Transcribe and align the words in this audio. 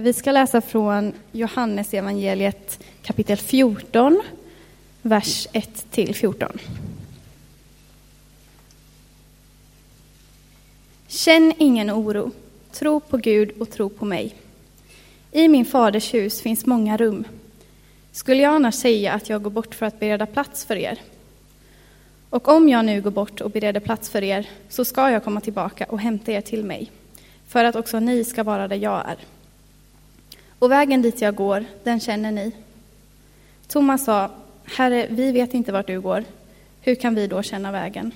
Eh, 0.00 0.04
vi 0.04 0.12
ska 0.12 0.32
läsa 0.32 0.60
från 0.60 1.12
Johannes 1.32 1.94
evangeliet 1.94 2.84
kapitel 3.02 3.36
14, 3.36 4.22
vers 5.02 5.48
1 5.52 5.90
till 5.90 6.14
14. 6.14 6.58
Känn 11.08 11.52
ingen 11.58 11.90
oro. 11.90 12.30
Tro 12.72 13.00
på 13.00 13.16
Gud 13.16 13.50
och 13.60 13.70
tro 13.70 13.88
på 13.88 14.04
mig. 14.04 14.34
I 15.32 15.48
min 15.48 15.64
faders 15.64 16.14
hus 16.14 16.40
finns 16.40 16.66
många 16.66 16.96
rum. 16.96 17.24
Skulle 18.12 18.42
jag 18.42 18.54
annars 18.54 18.74
säga 18.74 19.12
att 19.12 19.28
jag 19.28 19.42
går 19.42 19.50
bort 19.50 19.74
för 19.74 19.86
att 19.86 20.00
bereda 20.00 20.26
plats 20.26 20.64
för 20.64 20.76
er? 20.76 20.98
Och 22.30 22.48
om 22.48 22.68
jag 22.68 22.84
nu 22.84 23.00
går 23.00 23.10
bort 23.10 23.40
och 23.40 23.50
bereder 23.50 23.80
plats 23.80 24.10
för 24.10 24.22
er, 24.22 24.48
så 24.68 24.84
ska 24.84 25.10
jag 25.10 25.24
komma 25.24 25.40
tillbaka 25.40 25.84
och 25.84 26.00
hämta 26.00 26.32
er 26.32 26.40
till 26.40 26.64
mig, 26.64 26.90
för 27.48 27.64
att 27.64 27.76
också 27.76 28.00
ni 28.00 28.24
ska 28.24 28.42
vara 28.42 28.68
där 28.68 28.76
jag 28.76 29.10
är. 29.10 29.16
Och 30.60 30.70
vägen 30.70 31.02
dit 31.02 31.20
jag 31.20 31.34
går, 31.34 31.64
den 31.84 32.00
känner 32.00 32.32
ni. 32.32 32.52
Thomas 33.68 34.04
sa, 34.04 34.30
Herre, 34.64 35.06
vi 35.10 35.32
vet 35.32 35.54
inte 35.54 35.72
vart 35.72 35.86
du 35.86 36.00
går. 36.00 36.24
Hur 36.80 36.94
kan 36.94 37.14
vi 37.14 37.26
då 37.26 37.42
känna 37.42 37.72
vägen? 37.72 38.12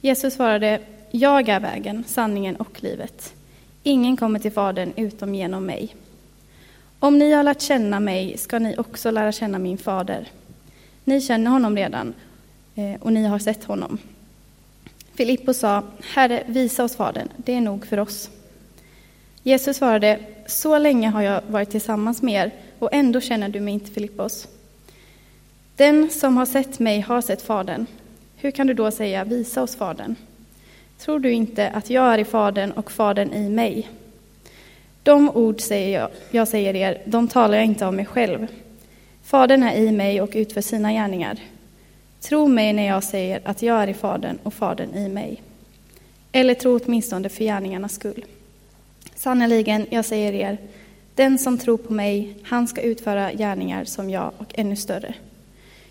Jesus 0.00 0.34
svarade, 0.34 0.80
jag 1.10 1.48
är 1.48 1.60
vägen, 1.60 2.04
sanningen 2.06 2.56
och 2.56 2.82
livet. 2.82 3.34
Ingen 3.82 4.16
kommer 4.16 4.38
till 4.38 4.52
Fadern 4.52 4.92
utom 4.96 5.34
genom 5.34 5.66
mig. 5.66 5.96
Om 6.98 7.18
ni 7.18 7.32
har 7.32 7.42
lärt 7.42 7.60
känna 7.60 8.00
mig 8.00 8.38
ska 8.38 8.58
ni 8.58 8.76
också 8.78 9.10
lära 9.10 9.32
känna 9.32 9.58
min 9.58 9.78
fader. 9.78 10.28
Ni 11.04 11.20
känner 11.20 11.50
honom 11.50 11.76
redan 11.76 12.14
eh, 12.74 13.00
och 13.00 13.12
ni 13.12 13.24
har 13.24 13.38
sett 13.38 13.64
honom. 13.64 13.98
Filippos 15.14 15.58
sa, 15.58 15.82
Herre, 16.14 16.42
visa 16.46 16.84
oss 16.84 16.96
Fadern, 16.96 17.28
det 17.36 17.54
är 17.54 17.60
nog 17.60 17.86
för 17.86 17.98
oss. 17.98 18.30
Jesus 19.42 19.76
svarade, 19.76 20.18
så 20.46 20.78
länge 20.78 21.08
har 21.08 21.22
jag 21.22 21.42
varit 21.48 21.70
tillsammans 21.70 22.22
med 22.22 22.46
er 22.46 22.50
och 22.78 22.88
ändå 22.92 23.20
känner 23.20 23.48
du 23.48 23.60
mig 23.60 23.74
inte, 23.74 23.90
Filippos. 23.90 24.48
Den 25.76 26.10
som 26.10 26.36
har 26.36 26.46
sett 26.46 26.78
mig 26.78 27.00
har 27.00 27.20
sett 27.20 27.42
Fadern. 27.42 27.86
Hur 28.36 28.50
kan 28.50 28.66
du 28.66 28.74
då 28.74 28.90
säga, 28.90 29.24
visa 29.24 29.62
oss 29.62 29.76
Fadern? 29.76 30.14
Tror 30.98 31.18
du 31.18 31.32
inte 31.32 31.68
att 31.68 31.90
jag 31.90 32.14
är 32.14 32.18
i 32.18 32.24
Fadern 32.24 32.70
och 32.70 32.90
Fadern 32.90 33.32
i 33.32 33.48
mig? 33.48 33.88
De 35.02 35.30
ord 35.30 35.60
säger 35.60 36.00
jag, 36.00 36.10
jag 36.30 36.48
säger 36.48 36.76
er, 36.76 37.02
de 37.04 37.28
talar 37.28 37.56
jag 37.56 37.64
inte 37.64 37.86
av 37.86 37.94
mig 37.94 38.06
själv. 38.06 38.46
Fadern 39.22 39.62
är 39.62 39.76
i 39.76 39.92
mig 39.92 40.20
och 40.20 40.30
utför 40.32 40.60
sina 40.60 40.92
gärningar. 40.92 41.38
Tro 42.20 42.48
mig 42.48 42.72
när 42.72 42.86
jag 42.86 43.04
säger 43.04 43.40
att 43.44 43.62
jag 43.62 43.82
är 43.82 43.88
i 43.88 43.94
Fadern 43.94 44.38
och 44.42 44.54
Fadern 44.54 44.94
i 44.94 45.08
mig. 45.08 45.42
Eller 46.32 46.54
tro 46.54 46.78
åtminstone 46.84 47.28
för 47.28 47.44
gärningarnas 47.44 47.94
skull. 47.94 48.24
Sannerligen, 49.22 49.86
jag 49.90 50.04
säger 50.04 50.32
er, 50.32 50.58
den 51.14 51.38
som 51.38 51.58
tror 51.58 51.76
på 51.76 51.92
mig, 51.92 52.36
han 52.42 52.68
ska 52.68 52.80
utföra 52.82 53.32
gärningar 53.32 53.84
som 53.84 54.10
jag 54.10 54.32
och 54.38 54.54
ännu 54.54 54.76
större. 54.76 55.14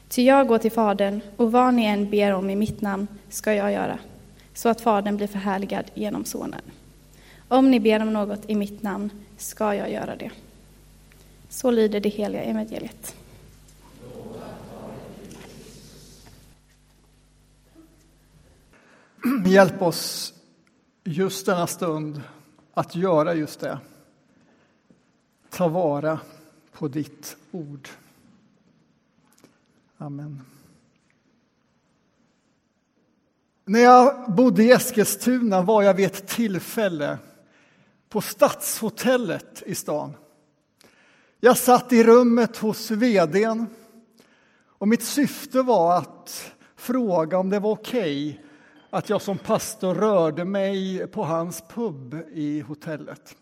Ty 0.10 0.24
jag 0.24 0.48
går 0.48 0.58
till 0.58 0.72
Fadern, 0.72 1.22
och 1.38 1.52
vad 1.52 1.74
ni 1.74 1.86
än 1.86 2.10
ber 2.10 2.34
om 2.34 2.50
i 2.50 2.56
mitt 2.56 2.82
namn 2.82 3.08
ska 3.30 3.54
jag 3.54 3.72
göra, 3.72 4.00
så 4.54 4.70
att 4.70 4.82
Fadern 4.82 5.18
blir 5.18 5.28
förhärligad 5.28 5.86
genom 5.94 6.26
Sonen. 6.26 6.62
Om 7.48 7.72
ni 7.72 7.80
ber 7.80 8.02
om 8.02 8.14
något 8.14 8.50
i 8.50 8.56
mitt 8.56 8.84
namn 8.84 9.10
ska 9.38 9.76
jag 9.76 9.92
göra 9.92 10.16
det. 10.16 10.32
Så 11.50 11.72
lyder 11.72 12.00
det 12.00 12.10
heliga 12.10 12.44
evangeliet. 12.44 13.16
Hjälp 19.46 19.82
oss 19.82 20.34
just 21.04 21.46
denna 21.46 21.68
stund 21.68 22.22
att 22.74 22.96
göra 22.96 23.34
just 23.34 23.60
det. 23.60 23.80
Ta 25.50 25.68
vara 25.68 26.20
på 26.72 26.88
ditt 26.88 27.38
ord. 27.52 27.90
Amen. 29.98 30.42
När 33.66 33.80
jag 33.80 34.34
bodde 34.36 34.64
i 34.64 34.72
Eskilstuna 34.72 35.62
var 35.62 35.84
jag 35.84 35.94
vid 35.94 36.06
ett 36.06 36.28
tillfälle 36.28 37.18
på 38.10 38.22
Stadshotellet 38.22 39.64
i 39.66 39.76
stan. 39.76 40.14
Jag 41.40 41.58
satt 41.58 41.94
i 41.94 42.04
rummet 42.04 42.58
hos 42.58 42.92
vdn 42.92 43.68
och 44.68 44.88
mitt 44.88 45.04
syfte 45.04 45.62
var 45.62 45.98
att 45.98 46.52
fråga 46.76 47.38
om 47.38 47.50
det 47.50 47.60
var 47.60 47.72
okej 47.72 48.30
okay 48.30 48.51
att 48.94 49.10
jag 49.10 49.22
som 49.22 49.38
pastor 49.38 49.96
rörde 49.96 50.46
mig 50.46 51.08
på 51.08 51.24
hans 51.24 51.62
pub 51.62 52.16
i 52.34 52.62
hotellet. 52.62 53.36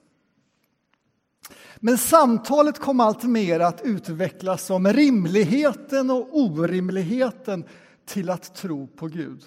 Men 1.75 1.97
samtalet 1.97 2.79
kom 2.79 2.99
allt 2.99 3.23
mer 3.23 3.59
att 3.59 3.81
utvecklas 3.81 4.69
om 4.69 4.87
rimligheten 4.87 6.09
och 6.09 6.27
orimligheten 6.31 7.65
till 8.05 8.29
att 8.29 8.55
tro 8.55 8.87
på 8.87 9.07
Gud. 9.07 9.43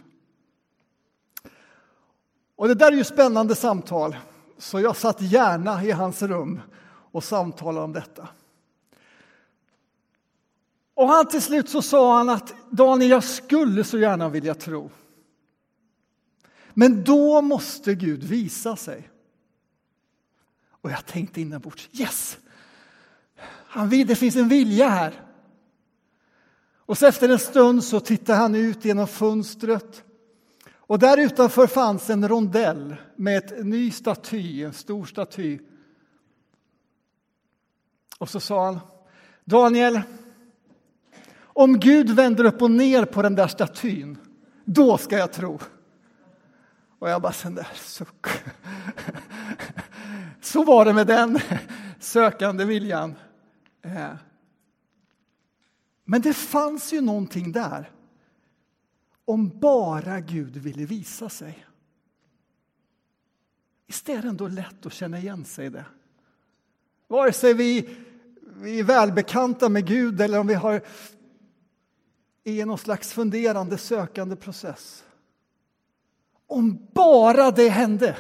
Och 2.56 2.68
det 2.68 2.74
där 2.74 2.92
är 2.92 2.96
ju 2.96 3.04
spännande 3.04 3.54
samtal, 3.54 4.16
så 4.58 4.80
jag 4.80 4.96
satt 4.96 5.20
gärna 5.20 5.84
i 5.84 5.91
hans 5.91 6.22
rum 6.22 6.60
och 7.12 7.24
samtalade 7.24 7.84
om 7.84 7.92
detta. 7.92 8.28
Och 10.94 11.08
han 11.08 11.26
till 11.26 11.42
slut 11.42 11.68
så 11.68 11.82
sa 11.82 12.16
han 12.16 12.28
att 12.28 12.54
Daniel, 12.70 13.10
jag 13.10 13.24
skulle 13.24 13.84
så 13.84 13.98
gärna 13.98 14.28
vilja 14.28 14.54
tro. 14.54 14.91
Men 16.75 17.05
då 17.05 17.43
måste 17.43 17.94
Gud 17.94 18.25
visa 18.25 18.77
sig. 18.77 19.10
Och 20.71 20.91
jag 20.91 21.06
tänkte 21.06 21.41
inombords, 21.41 21.88
yes! 21.93 22.38
Han 23.66 23.88
vill, 23.88 24.06
det 24.06 24.15
finns 24.15 24.37
en 24.37 24.49
vilja 24.49 24.88
här. 24.88 25.22
Och 26.77 26.99
så 26.99 27.06
efter 27.06 27.28
en 27.28 27.38
stund 27.38 27.84
så 27.84 28.00
tittade 28.00 28.38
han 28.38 28.55
ut 28.55 28.84
genom 28.84 29.06
fönstret. 29.06 30.05
Och 30.75 30.99
där 30.99 31.19
utanför 31.19 31.66
fanns 31.66 32.10
en 32.10 32.28
rondell 32.28 32.97
med 33.16 33.53
en 33.53 33.71
ny 33.71 33.91
staty, 33.91 34.62
en 34.62 34.72
stor 34.72 35.04
staty. 35.04 35.59
Och 38.19 38.28
så 38.28 38.41
sa 38.41 38.65
han, 38.65 38.81
Daniel, 39.44 40.00
om 41.43 41.78
Gud 41.78 42.10
vänder 42.10 42.44
upp 42.44 42.62
och 42.62 42.71
ner 42.71 43.04
på 43.04 43.22
den 43.22 43.34
där 43.34 43.49
statyn, 43.49 44.19
då 44.65 44.99
ska 44.99 45.19
jag 45.19 45.33
tro. 45.33 45.60
Och 47.02 47.10
jag 47.10 47.22
bara, 47.22 47.32
sen 47.32 47.54
där 47.54 47.68
suck. 47.74 48.26
Så 50.40 50.64
var 50.64 50.84
det 50.84 50.92
med 50.92 51.06
den 51.06 51.38
sökande 52.00 52.64
viljan. 52.64 53.14
Eh. 53.82 54.14
Men 56.04 56.20
det 56.20 56.34
fanns 56.34 56.92
ju 56.92 57.00
någonting 57.00 57.52
där. 57.52 57.91
Om 59.24 59.58
bara 59.58 60.20
Gud 60.20 60.56
ville 60.56 60.86
visa 60.86 61.28
sig. 61.28 61.66
Visst 63.86 64.08
är 64.08 64.22
det 64.22 64.28
ändå 64.28 64.48
lätt 64.48 64.86
att 64.86 64.92
känna 64.92 65.18
igen 65.18 65.44
sig 65.44 65.66
i 65.66 65.70
det? 65.70 65.84
Vare 67.08 67.32
sig 67.32 67.54
vi, 67.54 67.96
vi 68.42 68.78
är 68.78 68.84
välbekanta 68.84 69.68
med 69.68 69.86
Gud 69.86 70.20
eller 70.20 70.38
om 70.38 70.46
vi 70.46 70.54
har 70.54 70.82
i 72.44 72.64
någon 72.64 72.78
slags 72.78 73.12
funderande, 73.12 73.78
sökande 73.78 74.36
process. 74.36 75.04
Om 76.52 76.86
bara 76.92 77.50
det 77.50 77.68
hände, 77.68 78.16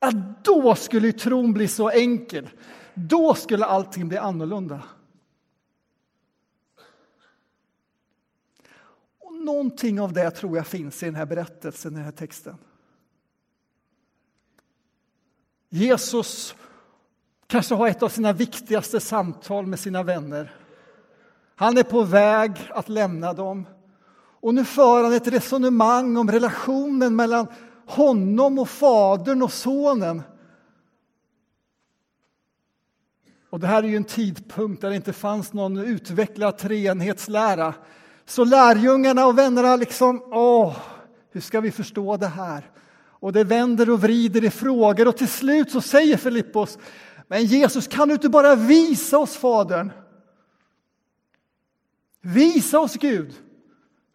ja, 0.00 0.12
då 0.44 0.74
skulle 0.74 1.12
tron 1.12 1.52
bli 1.52 1.68
så 1.68 1.90
enkel. 1.90 2.50
Då 2.94 3.34
skulle 3.34 3.64
allting 3.64 4.08
bli 4.08 4.16
annorlunda. 4.16 4.82
Och 9.20 9.34
någonting 9.34 10.00
av 10.00 10.12
det 10.12 10.30
tror 10.30 10.56
jag 10.56 10.66
finns 10.66 11.02
i 11.02 11.06
den 11.06 11.14
här 11.14 11.26
berättelsen, 11.26 11.92
i 11.92 11.96
den 11.96 12.04
här 12.04 12.12
texten. 12.12 12.58
Jesus 15.68 16.54
kanske 17.46 17.74
har 17.74 17.88
ett 17.88 18.02
av 18.02 18.08
sina 18.08 18.32
viktigaste 18.32 19.00
samtal 19.00 19.66
med 19.66 19.80
sina 19.80 20.02
vänner. 20.02 20.54
Han 21.54 21.78
är 21.78 21.82
på 21.82 22.02
väg 22.02 22.52
att 22.70 22.88
lämna 22.88 23.32
dem. 23.32 23.66
Och 24.40 24.54
nu 24.54 24.64
för 24.64 25.04
han 25.04 25.12
ett 25.12 25.28
resonemang 25.28 26.16
om 26.16 26.30
relationen 26.30 27.16
mellan 27.16 27.46
honom 27.86 28.58
och 28.58 28.68
Fadern 28.68 29.42
och 29.42 29.52
Sonen. 29.52 30.22
Och 33.50 33.60
det 33.60 33.66
här 33.66 33.82
är 33.82 33.88
ju 33.88 33.96
en 33.96 34.04
tidpunkt 34.04 34.82
där 34.82 34.90
det 34.90 34.96
inte 34.96 35.12
fanns 35.12 35.52
någon 35.52 35.78
utvecklad 35.78 36.58
treenhetslära. 36.58 37.74
Så 38.26 38.44
lärjungarna 38.44 39.26
och 39.26 39.38
vännerna 39.38 39.76
liksom, 39.76 40.22
åh, 40.32 40.76
hur 41.30 41.40
ska 41.40 41.60
vi 41.60 41.70
förstå 41.70 42.16
det 42.16 42.26
här? 42.26 42.70
Och 43.20 43.32
det 43.32 43.44
vänder 43.44 43.90
och 43.90 44.00
vrider 44.00 44.44
i 44.44 44.50
frågor 44.50 45.08
och 45.08 45.16
till 45.16 45.28
slut 45.28 45.70
så 45.70 45.80
säger 45.80 46.16
Filippos, 46.16 46.78
men 47.28 47.44
Jesus 47.44 47.86
kan 47.86 48.08
du 48.08 48.14
inte 48.14 48.28
bara 48.28 48.54
visa 48.54 49.18
oss 49.18 49.36
Fadern? 49.36 49.92
Visa 52.20 52.78
oss 52.78 52.94
Gud 52.94 53.34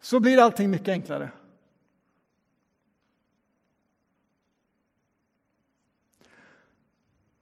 så 0.04 0.20
blir 0.20 0.38
allting 0.38 0.70
mycket 0.70 0.88
enklare. 0.88 1.30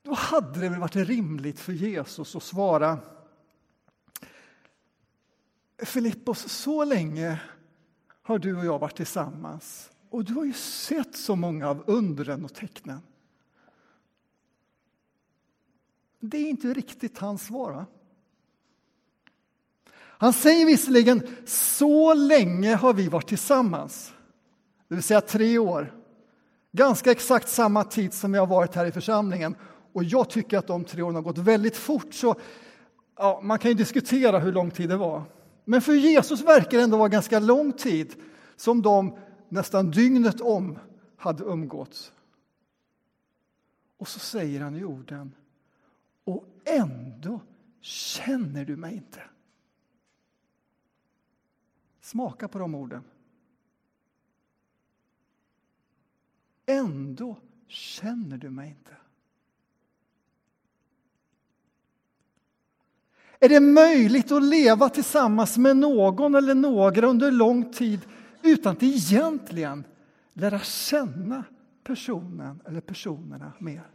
då 0.03 0.17
hade 0.17 0.61
det 0.61 0.69
väl 0.69 0.81
varit 0.81 0.97
rimligt 0.97 1.61
för 1.61 1.73
Jesus 1.73 2.37
att 2.37 2.43
svara 2.43 2.99
Filippos, 5.79 6.49
så 6.49 6.85
länge 6.85 7.41
har 8.23 8.39
du 8.39 8.57
och 8.57 8.65
jag 8.65 8.79
varit 8.79 8.97
tillsammans 8.97 9.91
och 10.11 10.25
du 10.25 10.35
har 10.35 10.45
ju 10.45 10.53
sett 10.53 11.17
så 11.17 11.37
många 11.37 11.69
av 11.69 11.85
undren 11.87 12.45
och 12.45 12.55
tecknen. 12.55 13.01
Det 16.21 16.37
är 16.37 16.51
inte 16.51 16.75
riktigt 16.75 17.19
hans 17.19 17.47
svar. 17.47 17.73
Va? 17.73 17.87
Han 20.23 20.33
säger 20.33 20.67
visserligen 20.67 21.23
så 21.45 22.15
länge 22.15 22.75
har 22.75 22.95
vi 22.95 23.09
varit 23.09 23.29
tillsammans, 23.29 24.13
det 24.89 24.95
vill 24.95 25.05
säga 25.05 25.21
tre 25.21 25.59
år. 25.59 25.95
Ganska 26.73 27.11
exakt 27.11 27.49
samma 27.49 27.85
tid 27.85 28.13
som 28.13 28.33
vi 28.33 28.39
har 28.39 28.47
varit 28.47 28.75
här 28.75 28.87
i 28.87 28.93
församlingen. 28.93 29.55
Och 29.93 30.05
jag 30.05 30.31
tycker 30.31 30.59
att 30.59 30.67
de 30.67 30.85
tre 30.85 31.03
åren 31.03 31.15
har 31.15 31.23
gått 31.23 31.39
väldigt 31.39 31.77
fort, 31.77 32.15
så 32.15 32.35
ja, 33.17 33.41
man 33.43 33.59
kan 33.59 33.71
ju 33.71 33.75
diskutera 33.75 34.39
hur 34.39 34.53
lång 34.53 34.71
tid 34.71 34.89
det 34.89 34.97
var. 34.97 35.23
Men 35.65 35.83
för 35.83 35.93
Jesus 35.93 36.41
verkar 36.41 36.79
det 36.79 36.85
ändå 36.85 36.97
vara 36.97 37.09
ganska 37.09 37.39
lång 37.39 37.73
tid 37.73 38.15
som 38.57 38.83
de 38.83 39.17
nästan 39.49 39.91
dygnet 39.91 40.41
om 40.41 40.79
hade 41.17 41.45
umgåtts. 41.45 42.13
Och 43.99 44.09
så 44.09 44.19
säger 44.19 44.61
han 44.61 44.77
i 44.77 44.85
orden, 44.85 45.35
och 46.25 46.45
ändå 46.65 47.41
känner 47.81 48.65
du 48.65 48.77
mig 48.77 48.95
inte. 48.95 49.21
Smaka 52.13 52.49
på 52.49 52.59
de 52.59 52.75
orden. 52.75 53.03
Ändå 56.67 57.37
känner 57.67 58.37
du 58.39 58.51
mig 58.51 58.69
inte. 58.69 58.97
Är 63.41 63.49
det 63.49 63.61
möjligt 63.61 64.33
att 64.33 64.43
leva 64.43 64.89
tillsammans 64.89 65.59
med 65.59 65.77
någon 65.77 66.35
eller 66.35 66.55
några 66.55 67.07
under 67.07 67.31
lång 67.31 67.73
tid 67.73 68.01
utan 68.43 68.73
att 68.73 68.83
egentligen 68.83 69.85
lära 70.33 70.59
känna 70.59 71.45
personen 71.85 72.61
eller 72.65 72.81
personerna 72.81 73.53
mer? 73.59 73.91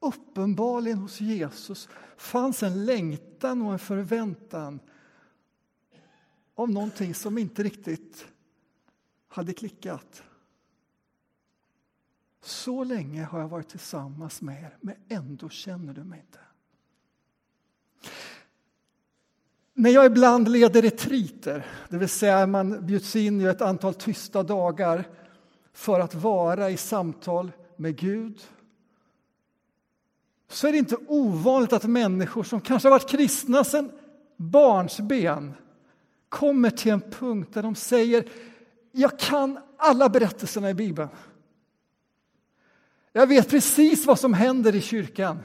Uppenbarligen 0.00 0.98
hos 0.98 1.20
Jesus 1.20 1.88
fanns 2.16 2.62
en 2.62 2.84
längtan 2.84 3.62
och 3.62 3.72
en 3.72 3.78
förväntan 3.78 4.80
av 6.54 6.70
någonting 6.70 7.14
som 7.14 7.38
inte 7.38 7.62
riktigt 7.62 8.26
hade 9.28 9.52
klickat. 9.52 10.22
Så 12.42 12.84
länge 12.84 13.24
har 13.24 13.40
jag 13.40 13.48
varit 13.48 13.68
tillsammans 13.68 14.42
med 14.42 14.62
er, 14.62 14.76
men 14.80 14.94
ändå 15.08 15.48
känner 15.48 15.94
du 15.94 16.04
mig 16.04 16.20
inte. 16.20 16.38
När 19.74 19.90
jag 19.90 20.06
ibland 20.06 20.48
leder 20.48 20.82
retriter, 20.82 21.66
det 21.88 21.98
vill 21.98 22.08
säga 22.08 22.46
man 22.46 22.86
bjuds 22.86 23.16
in 23.16 23.40
i 23.40 23.44
ett 23.44 23.60
antal 23.60 23.94
tysta 23.94 24.42
dagar 24.42 25.08
för 25.72 26.00
att 26.00 26.14
vara 26.14 26.70
i 26.70 26.76
samtal 26.76 27.52
med 27.76 27.96
Gud 27.96 28.40
så 30.50 30.66
är 30.66 30.72
det 30.72 30.78
inte 30.78 30.96
ovanligt 31.06 31.72
att 31.72 31.84
människor 31.84 32.42
som 32.42 32.60
kanske 32.60 32.88
har 32.88 32.90
varit 32.90 33.08
kristna 33.08 33.64
sedan 33.64 33.90
barnsben 34.36 35.54
kommer 36.28 36.70
till 36.70 36.92
en 36.92 37.00
punkt 37.00 37.54
där 37.54 37.62
de 37.62 37.74
säger 37.74 38.28
jag 38.92 39.18
kan 39.18 39.58
alla 39.76 40.08
berättelserna 40.08 40.70
i 40.70 40.74
Bibeln. 40.74 41.08
Jag 43.12 43.26
vet 43.26 43.50
precis 43.50 44.06
vad 44.06 44.18
som 44.18 44.34
händer 44.34 44.74
i 44.74 44.80
kyrkan, 44.80 45.38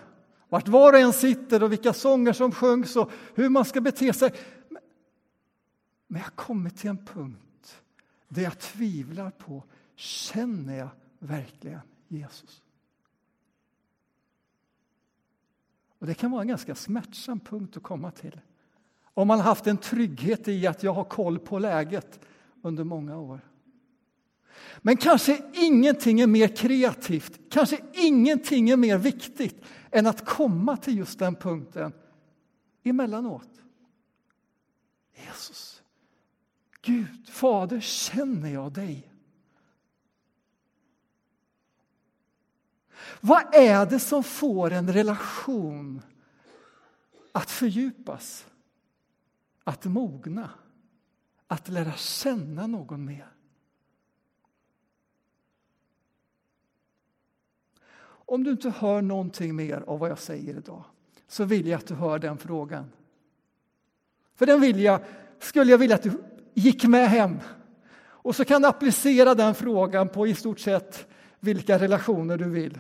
vart 0.50 0.68
var 0.68 0.94
och 0.94 1.00
en 1.00 1.14
sitter 1.14 1.64
och 1.64 1.72
vilka 1.72 1.94
sånger 1.94 2.34
som 2.34 2.52
sjungs 2.52 2.96
och 2.96 3.12
hur 3.36 3.50
man 3.50 3.66
ska 3.66 3.82
bete 3.82 4.14
sig. 4.14 4.34
Men 6.08 6.22
jag 6.22 6.36
kommer 6.36 6.70
till 6.70 6.90
en 6.90 7.06
punkt 7.06 7.82
där 8.28 8.42
jag 8.42 8.60
tvivlar 8.60 9.32
på, 9.32 9.64
känner 9.96 10.78
jag 10.78 10.90
verkligen 11.20 11.80
Jesus? 12.08 12.65
Och 16.06 16.10
Det 16.10 16.16
kan 16.16 16.32
vara 16.32 16.42
en 16.42 16.48
ganska 16.48 16.76
smärtsam 16.76 17.40
punkt 17.40 17.78
att 17.78 17.84
komma 17.84 18.12
till 18.12 18.42
om 19.14 19.28
man 19.28 19.40
har 19.40 19.46
haft 19.46 19.68
en 19.68 19.78
trygghet 19.78 20.48
i 20.48 20.68
att 20.68 20.84
jag 20.84 20.94
har 20.94 21.04
koll 21.04 21.40
på 21.40 21.60
läget 21.60 22.20
under 22.62 22.84
många 22.84 23.18
år. 23.18 23.40
Men 24.78 24.98
kanske 24.98 25.42
ingenting 25.54 26.22
är 26.22 26.28
mer 26.28 26.48
kreativt, 26.48 27.40
kanske 27.50 27.80
ingenting 27.94 28.70
är 28.70 28.78
mer 28.78 28.98
viktigt 28.98 29.62
än 29.92 30.08
att 30.08 30.26
komma 30.26 30.78
till 30.78 30.98
just 30.98 31.20
den 31.20 31.36
punkten 31.36 31.94
emellanåt. 32.84 33.50
Jesus, 35.16 35.84
Gud, 36.82 37.30
Fader, 37.30 37.80
känner 37.80 38.50
jag 38.50 38.72
dig? 38.72 39.12
Vad 43.22 43.56
är 43.56 43.86
det 43.86 44.00
som 44.00 44.24
får 44.24 44.72
en 44.72 44.94
relation 44.94 46.02
att 47.32 47.52
fördjupas, 47.52 48.46
att 49.64 49.86
mogna, 49.86 50.50
att 51.48 51.70
lära 51.70 51.94
känna 51.94 52.68
någon 52.68 53.06
mer? 53.06 53.32
Om 58.28 58.44
du 58.44 58.52
inte 58.52 58.70
hör 58.70 59.02
någonting 59.02 59.56
mer 59.56 59.84
av 59.88 60.00
vad 60.00 60.10
jag 60.10 60.20
säger 60.20 60.58
idag 60.58 60.84
så 61.28 61.44
vill 61.44 61.68
jag 61.68 61.78
att 61.78 61.88
du 61.88 61.94
hör 61.94 62.20
den 62.20 62.38
frågan. 62.38 62.92
För 64.36 64.46
den 64.46 64.62
vill 64.62 64.80
jag, 64.80 65.00
skulle 65.40 65.72
jag 65.72 65.78
vilja 65.78 65.96
att 65.96 66.04
du 66.04 66.24
gick 66.54 66.84
med 66.84 67.10
hem 67.10 67.40
och 67.98 68.36
så 68.36 68.46
kan 68.46 68.62
du 68.62 68.68
applicera 68.68 69.36
den 69.36 69.56
frågan 69.56 70.10
på 70.10 70.28
i 70.28 70.36
stort 70.36 70.60
sett 70.60 71.08
vilka 71.40 71.80
relationer 71.80 72.38
du 72.38 72.50
vill. 72.50 72.80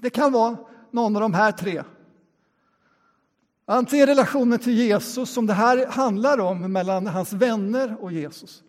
Det 0.00 0.10
kan 0.10 0.32
vara 0.32 0.56
någon 0.90 1.16
av 1.16 1.22
de 1.22 1.34
här 1.34 1.52
tre. 1.52 1.82
Antingen 3.64 4.06
relationen 4.06 4.58
till 4.58 4.72
Jesus, 4.72 5.30
som 5.30 5.46
det 5.46 5.52
här 5.52 5.86
handlar 5.86 6.40
om 6.40 6.72
mellan 6.72 7.06
hans 7.06 7.32
vänner 7.32 7.96
och 8.00 8.12
Jesus. 8.12 8.62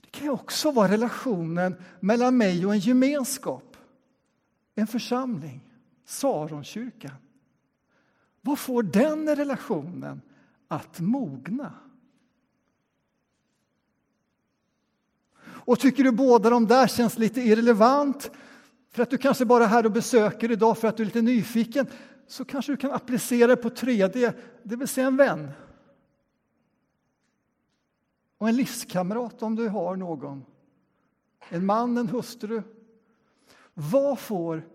Det 0.00 0.10
kan 0.10 0.28
också 0.28 0.70
vara 0.70 0.88
relationen 0.88 1.74
mellan 2.00 2.36
mig 2.36 2.66
och 2.66 2.72
en 2.72 2.78
gemenskap, 2.78 3.76
en 4.74 4.86
församling, 4.86 5.60
Saronkyrkan. 6.04 7.16
Vad 8.40 8.58
får 8.58 8.82
den 8.82 9.36
relationen 9.36 10.20
att 10.68 11.00
mogna? 11.00 11.74
Och 15.68 15.80
tycker 15.80 16.04
du 16.04 16.12
båda 16.12 16.50
de 16.50 16.66
där 16.66 16.86
känns 16.86 17.18
lite 17.18 17.40
irrelevant 17.40 18.30
för 18.90 19.02
att 19.02 19.10
du 19.10 19.18
kanske 19.18 19.44
bara 19.44 19.64
är 19.64 19.68
här 19.68 19.86
och 19.86 19.92
besöker 19.92 20.50
idag 20.50 20.78
för 20.78 20.88
att 20.88 20.96
du 20.96 21.02
är 21.02 21.04
lite 21.04 21.22
nyfiken 21.22 21.86
så 22.26 22.44
kanske 22.44 22.72
du 22.72 22.76
kan 22.76 22.90
applicera 22.90 23.46
det 23.46 23.56
på 23.56 23.70
tredje, 23.70 24.34
det 24.62 24.76
vill 24.76 24.88
säga 24.88 25.06
en 25.06 25.16
vän. 25.16 25.50
Och 28.38 28.48
en 28.48 28.56
livskamrat 28.56 29.42
om 29.42 29.54
du 29.54 29.68
har 29.68 29.96
någon. 29.96 30.44
En 31.48 31.66
man, 31.66 31.98
en 31.98 32.08
hustru. 32.08 32.62
Vad 33.74 34.18
får 34.18 34.68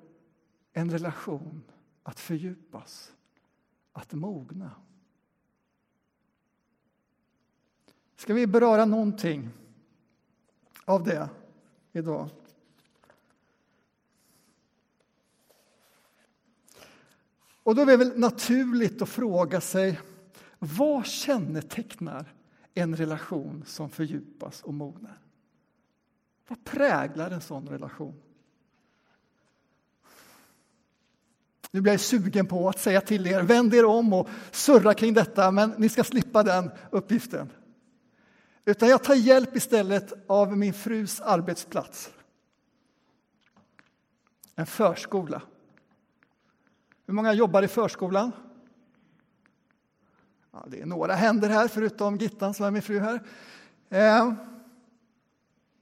en 0.73 0.91
relation 0.91 1.63
att 2.03 2.19
fördjupas, 2.19 3.11
att 3.93 4.13
mogna? 4.13 4.71
Ska 8.15 8.33
vi 8.33 8.47
beröra 8.47 8.85
någonting 8.85 9.49
av 10.85 11.03
det 11.03 11.29
idag? 11.91 12.29
Och 17.63 17.75
då 17.75 17.81
är 17.81 17.85
det 17.85 17.97
väl 17.97 18.19
naturligt 18.19 19.01
att 19.01 19.09
fråga 19.09 19.61
sig 19.61 19.99
vad 20.59 21.05
kännetecknar 21.05 22.33
en 22.73 22.95
relation 22.95 23.63
som 23.67 23.89
fördjupas 23.89 24.61
och 24.61 24.73
mognar? 24.73 25.19
Vad 26.47 26.63
präglar 26.63 27.31
en 27.31 27.41
sån 27.41 27.67
relation? 27.67 28.21
Nu 31.71 31.81
blir 31.81 31.93
jag 31.93 31.99
sugen 31.99 32.45
på 32.45 32.69
att 32.69 32.79
säga 32.79 33.01
till 33.01 33.27
er, 33.27 33.41
vänd 33.41 33.73
er 33.73 33.85
om 33.85 34.13
och 34.13 34.29
surra 34.51 34.93
kring 34.93 35.13
detta, 35.13 35.51
men 35.51 35.73
ni 35.77 35.89
ska 35.89 36.03
slippa 36.03 36.43
den 36.43 36.71
uppgiften. 36.91 37.49
Utan 38.65 38.89
jag 38.89 39.03
tar 39.03 39.15
hjälp 39.15 39.55
istället 39.55 40.13
av 40.27 40.57
min 40.57 40.73
frus 40.73 41.21
arbetsplats. 41.21 42.11
En 44.55 44.65
förskola. 44.65 45.41
Hur 47.05 47.13
många 47.13 47.33
jobbar 47.33 47.63
i 47.63 47.67
förskolan? 47.67 48.31
Ja, 50.51 50.65
det 50.67 50.81
är 50.81 50.85
några 50.85 51.13
händer 51.13 51.49
här, 51.49 51.67
förutom 51.67 52.17
Gittan 52.17 52.53
som 52.53 52.65
är 52.65 52.71
min 52.71 52.81
fru 52.81 52.99
här. 52.99 53.23
Eh, 53.89 54.33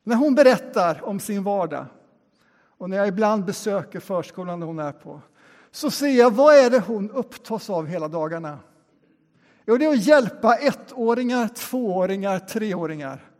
När 0.03 0.15
hon 0.15 0.35
berättar 0.35 1.03
om 1.03 1.19
sin 1.19 1.43
vardag 1.43 1.85
och 2.77 2.89
när 2.89 2.97
jag 2.97 3.07
ibland 3.07 3.45
besöker 3.45 3.99
förskolan 3.99 4.61
hon 4.61 4.79
är 4.79 4.91
på 4.91 5.21
så 5.71 5.91
ser 5.91 6.07
jag 6.07 6.31
vad 6.31 6.55
är 6.55 6.69
det 6.69 6.79
hon 6.79 7.11
upptas 7.11 7.69
av 7.69 7.85
hela 7.87 8.07
dagarna. 8.07 8.59
Jo, 9.71 9.77
det 9.77 9.85
är 9.85 9.89
att 9.89 10.07
hjälpa 10.07 10.55
ettåringar, 10.55 11.47
tvååringar, 11.47 12.39
treåringar 12.39 13.31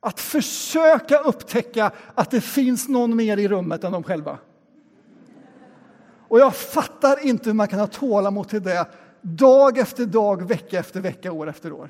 att 0.00 0.20
försöka 0.20 1.18
upptäcka 1.18 1.92
att 2.14 2.30
det 2.30 2.40
finns 2.40 2.88
någon 2.88 3.16
mer 3.16 3.36
i 3.36 3.48
rummet 3.48 3.84
än 3.84 3.92
de 3.92 4.02
själva. 4.02 4.38
Och 6.28 6.40
jag 6.40 6.54
fattar 6.54 7.26
inte 7.26 7.48
hur 7.48 7.54
man 7.54 7.68
kan 7.68 7.78
ha 7.80 7.86
tålamod 7.86 8.48
till 8.48 8.62
det 8.62 8.86
dag 9.20 9.78
efter 9.78 10.06
dag, 10.06 10.48
vecka 10.48 10.78
efter 10.78 11.00
vecka, 11.00 11.32
år 11.32 11.48
efter 11.48 11.72
år. 11.72 11.88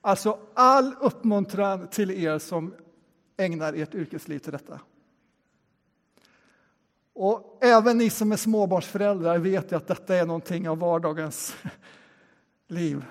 Alltså 0.00 0.38
all 0.54 0.94
uppmuntran 1.00 1.88
till 1.88 2.10
er 2.10 2.38
som 2.38 2.74
ägnar 3.36 3.72
ert 3.72 3.94
yrkesliv 3.94 4.38
till 4.38 4.52
detta. 4.52 4.80
Och 7.14 7.58
även 7.60 7.98
ni 7.98 8.10
som 8.10 8.32
är 8.32 8.36
småbarnsföräldrar 8.36 9.38
vet 9.38 9.72
ju 9.72 9.76
att 9.76 9.86
detta 9.86 10.14
är 10.14 10.26
någonting 10.26 10.68
av 10.68 10.78
vardagens 10.78 11.56
liv. 12.68 13.04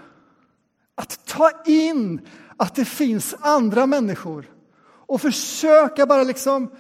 Att 0.96 1.26
ta 1.26 1.52
in 1.66 2.28
att 2.58 2.76
det 2.76 2.86
finns 2.86 3.36
andra 3.40 3.86
människor 3.86 4.46
och 4.86 5.22
försöka 5.22 6.06
bara 6.06 6.24
liksom... 6.24 6.72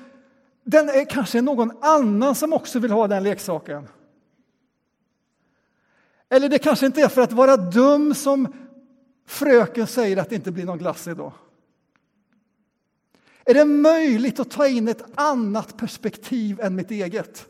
Den 0.66 0.90
är 0.90 1.10
kanske 1.10 1.42
någon 1.42 1.72
annan 1.82 2.36
som 2.36 2.54
också 2.54 2.80
vill 2.80 2.92
ha 2.92 3.08
den 3.08 3.24
leksaken. 3.24 3.88
Eller 6.30 6.50
det 6.50 6.60
kanske 6.60 6.86
inte 6.86 7.02
är 7.02 7.08
för 7.08 7.22
att 7.22 7.32
vara 7.32 7.58
dum 7.58 8.14
som 8.14 8.54
fröken 9.26 9.88
säger 9.88 10.18
att 10.18 10.30
det 10.30 10.36
inte 10.36 10.52
blir 10.52 10.66
någon 10.66 10.78
glass 10.78 11.08
idag. 11.08 11.34
Är 13.46 13.54
det 13.54 13.66
möjligt 13.66 14.40
att 14.40 14.52
ta 14.52 14.68
in 14.68 14.88
ett 14.88 15.04
annat 15.16 15.78
perspektiv 15.78 16.60
än 16.62 16.76
mitt 16.76 16.92
eget? 16.92 17.48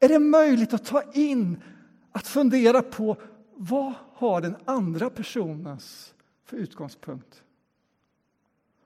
Är 0.00 0.08
det 0.08 0.18
möjligt 0.18 0.74
att 0.74 0.84
ta 0.84 1.02
in, 1.12 1.62
att 2.18 2.26
fundera 2.26 2.82
på 2.82 3.16
vad 3.54 3.94
har 4.14 4.40
den 4.40 4.56
andra 4.64 5.10
personens 5.10 6.14
för 6.44 6.56
utgångspunkt? 6.56 7.42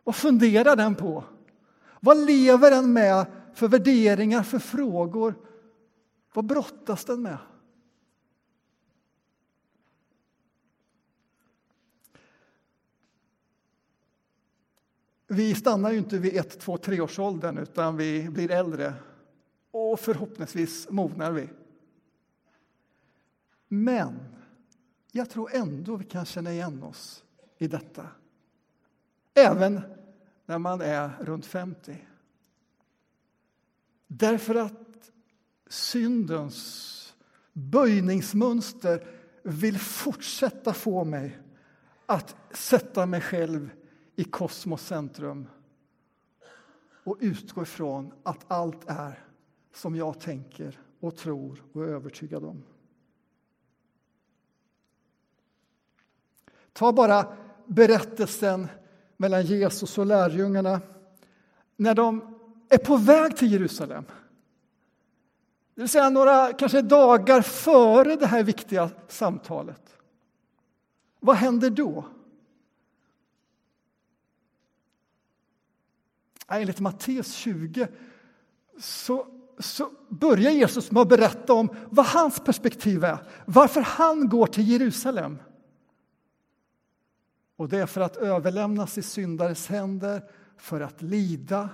Vad 0.05 0.17
funderar 0.17 0.77
den 0.77 0.95
på? 0.95 1.25
Vad 2.01 2.27
lever 2.27 2.71
den 2.71 2.93
med 2.93 3.27
för 3.55 3.69
värderingar, 3.69 4.43
för 4.43 4.59
frågor? 4.59 5.35
Vad 6.35 6.45
brottas 6.45 7.05
den 7.05 7.23
med? 7.23 7.39
Vi 15.27 15.55
stannar 15.55 15.93
ju 15.93 15.99
inte 15.99 16.19
vid 16.19 16.37
ett, 16.37 16.61
två, 16.61 16.77
treårsåldern 16.77 17.59
utan 17.59 17.97
vi 17.97 18.29
blir 18.31 18.51
äldre 18.51 18.95
och 19.71 20.01
förhoppningsvis 20.01 20.91
mognar 20.91 21.33
vi. 21.33 21.49
Men 23.75 24.19
jag 25.13 25.31
tror 25.31 25.55
ändå 25.55 25.97
vi 25.97 26.05
kan 26.05 26.25
känna 26.25 26.53
igen 26.53 26.83
oss 26.83 27.25
i 27.59 27.69
detta. 27.69 28.07
Även 29.35 29.81
när 30.47 30.59
man 30.59 30.81
är 30.81 31.11
runt 31.21 31.47
50. 31.47 32.07
Därför 34.07 34.55
att 34.55 35.11
syndens 35.67 37.15
böjningsmönster 37.53 39.07
vill 39.43 39.79
fortsätta 39.79 40.73
få 40.73 41.05
mig 41.05 41.39
att 42.07 42.37
sätta 42.51 43.07
mig 43.07 43.21
själv 43.21 43.71
i 44.17 44.25
kosmos 44.25 44.87
centrum 44.87 45.47
och 47.05 47.17
utgå 47.21 47.63
ifrån 47.63 48.13
att 48.23 48.45
allt 48.51 48.85
är 48.87 49.25
som 49.75 49.97
jag 49.97 50.21
tänker 50.21 50.81
och 51.01 51.17
tror 51.17 51.63
och 51.73 51.85
är 51.85 51.89
övertygad 51.89 52.45
om. 52.45 52.65
Ta 56.73 56.93
bara 56.93 57.27
berättelsen 57.67 58.69
mellan 59.17 59.43
Jesus 59.43 59.99
och 59.99 60.07
lärjungarna 60.07 60.81
när 61.77 61.95
de 61.95 62.39
är 62.69 62.79
på 62.79 62.97
väg 62.97 63.37
till 63.37 63.53
Jerusalem. 63.53 64.05
Det 65.75 65.81
vill 65.81 65.89
säga 65.89 66.11
några 66.11 66.53
kanske 66.53 66.83
dagar 66.83 67.43
före 67.43 68.17
det 68.17 68.27
här 68.27 68.43
viktiga 68.43 68.91
samtalet. 69.09 69.99
Vad 71.21 71.37
händer 71.37 71.71
då? 71.71 72.05
Enligt 76.49 76.81
Matteus 76.81 77.35
20 77.35 77.89
så, 78.79 79.27
så 79.59 79.91
börjar 80.09 80.51
Jesus 80.51 80.91
med 80.91 81.01
att 81.01 81.09
berätta 81.09 81.53
om 81.53 81.69
vad 81.91 82.07
hans 82.07 82.41
perspektiv 82.41 83.05
är, 83.05 83.19
varför 83.47 83.81
han 83.81 84.29
går 84.29 84.47
till 84.47 84.69
Jerusalem. 84.69 85.39
Och 87.63 87.69
det 87.69 87.79
är 87.79 87.87
för 87.87 88.01
att 88.01 88.17
överlämnas 88.17 88.99
i 88.99 89.03
syndares 89.03 89.67
händer, 89.67 90.23
för 90.57 90.81
att 90.81 91.03
lida 91.03 91.69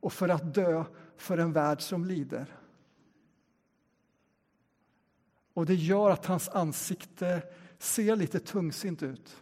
och 0.00 0.12
för 0.12 0.28
att 0.28 0.54
dö 0.54 0.84
för 1.16 1.38
en 1.38 1.52
värld 1.52 1.80
som 1.80 2.04
lider. 2.04 2.46
Och 5.54 5.66
det 5.66 5.74
gör 5.74 6.10
att 6.10 6.26
hans 6.26 6.48
ansikte 6.48 7.42
ser 7.78 8.16
lite 8.16 8.40
tungsint 8.40 9.02
ut. 9.02 9.36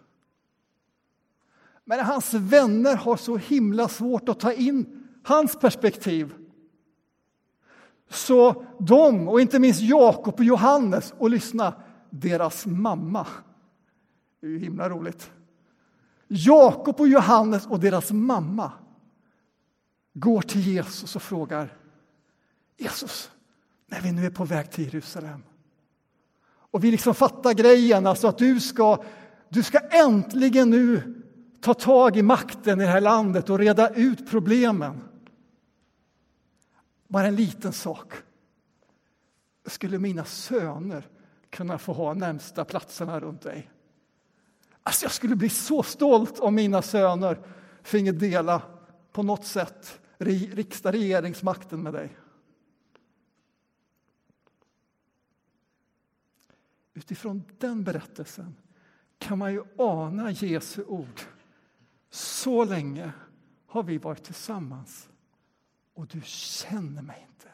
Men 1.85 2.00
hans 2.00 2.35
vänner 2.35 2.97
har 2.97 3.17
så 3.17 3.37
himla 3.37 3.88
svårt 3.88 4.28
att 4.28 4.40
ta 4.40 4.52
in 4.52 5.09
hans 5.25 5.57
perspektiv. 5.57 6.35
Så 8.09 8.64
de, 8.78 9.28
och 9.28 9.40
inte 9.40 9.59
minst 9.59 9.81
Jakob 9.81 10.35
och 10.35 10.45
Johannes, 10.45 11.14
och 11.19 11.31
lyssna, 11.31 11.75
deras 12.11 12.67
mamma. 12.67 13.26
Det 14.40 14.47
är 14.47 14.50
ju 14.50 14.59
himla 14.59 14.88
roligt. 14.88 15.31
Jakob 16.28 17.00
och 17.00 17.08
Johannes 17.08 17.66
och 17.66 17.80
deras 17.80 18.12
mamma 18.12 18.73
går 20.14 20.42
till 20.42 20.61
Jesus 20.61 21.16
och 21.16 21.23
frågar 21.23 21.76
Jesus, 22.76 23.30
när 23.87 24.00
vi 24.00 24.12
nu 24.12 24.26
är 24.26 24.30
på 24.30 24.44
väg 24.44 24.70
till 24.70 24.85
Jerusalem 24.85 25.42
och 26.70 26.85
vi 26.85 26.90
liksom 26.90 27.14
fattar 27.14 27.52
grejen, 27.52 28.06
alltså 28.06 28.28
att 28.28 28.38
du 28.38 28.61
ska, 28.61 29.04
du 29.49 29.62
ska 29.62 29.78
äntligen 29.78 30.70
nu 30.70 31.14
ta 31.61 31.75
tag 31.75 32.16
i 32.16 32.23
makten 32.23 32.80
i 32.80 32.85
det 32.85 32.90
här 32.90 33.00
landet 33.00 33.50
och 33.50 33.58
reda 33.58 33.94
ut 33.94 34.30
problemen. 34.30 35.00
Bara 37.08 37.26
en 37.26 37.37
liten 37.37 37.73
sak. 37.73 38.12
Skulle 39.66 39.99
mina 39.99 40.25
söner 40.25 41.06
kunna 41.50 41.78
få 41.78 41.92
ha 41.92 42.14
närmsta 42.14 42.64
platserna 42.64 43.20
runt 43.20 43.42
dig? 43.42 43.70
Alltså 44.88 45.04
jag 45.04 45.12
skulle 45.12 45.37
bli 45.37 45.49
så 45.49 45.83
stolt 45.83 46.38
om 46.38 46.54
mina 46.54 46.83
söner 46.83 47.47
finge 47.83 48.12
dela 48.12 48.62
på 49.12 49.23
något 49.23 49.45
sätt 49.45 50.00
riksdag 50.18 50.95
regeringsmakten 50.95 51.83
med 51.83 51.92
dig. 51.92 52.16
Utifrån 56.95 57.42
den 57.59 57.85
berättelsen 57.85 58.57
kan 59.18 59.38
man 59.38 59.52
ju 59.52 59.64
ana 59.78 60.30
Jesu 60.30 60.85
ord. 60.85 61.21
Så 62.11 62.64
länge 62.64 63.12
har 63.66 63.83
vi 63.83 63.99
varit 63.99 64.25
tillsammans 64.25 65.09
och 65.95 66.07
du 66.07 66.21
känner 66.25 67.02
mig 67.02 67.26
inte. 67.30 67.49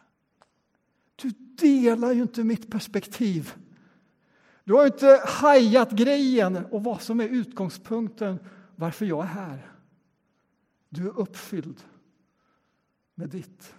Du 1.17 1.31
delar 1.57 2.13
ju 2.13 2.23
inte 2.23 2.45
mitt 2.45 2.71
perspektiv. 2.71 3.55
Du 4.65 4.73
har 4.73 4.87
inte 4.87 5.23
hajat 5.27 5.91
grejen 5.91 6.57
och 6.57 6.85
vad 6.85 7.03
som 7.03 7.21
är 7.21 7.29
utgångspunkten 7.29 8.39
varför 8.77 9.07
jag 9.07 9.25
är 9.25 9.29
här. 9.29 9.71
Du 10.89 11.07
är 11.07 11.19
uppfylld 11.19 11.85
med 13.15 13.29
ditt. 13.29 13.75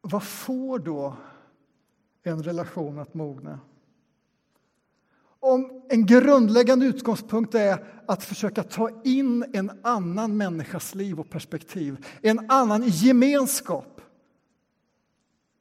Vad 0.00 0.22
får 0.22 0.78
då 0.78 1.16
en 2.22 2.42
relation 2.42 2.98
att 2.98 3.14
mogna? 3.14 3.60
Om 5.40 5.82
en 5.88 6.06
grundläggande 6.06 6.86
utgångspunkt 6.86 7.54
är 7.54 8.02
att 8.06 8.24
försöka 8.24 8.62
ta 8.62 9.02
in 9.04 9.44
en 9.52 9.80
annan 9.82 10.36
människas 10.36 10.94
liv 10.94 11.20
och 11.20 11.30
perspektiv, 11.30 12.06
en 12.22 12.50
annan 12.50 12.82
gemenskap. 12.82 14.00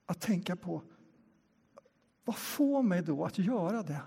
Att 0.05 0.22
tänka 0.22 0.55
på, 0.55 0.81
vad 2.25 2.36
får 2.36 2.84
mig 2.84 3.01
då 3.01 3.25
att 3.25 3.38
göra 3.38 3.84
det? 3.84 4.01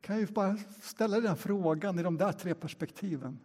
Kan 0.00 0.18
ju 0.18 0.26
bara 0.26 0.56
ställa 0.80 1.20
den 1.20 1.36
frågan 1.36 1.98
i 1.98 2.02
de 2.02 2.16
där 2.16 2.32
tre 2.32 2.54
perspektiven. 2.54 3.38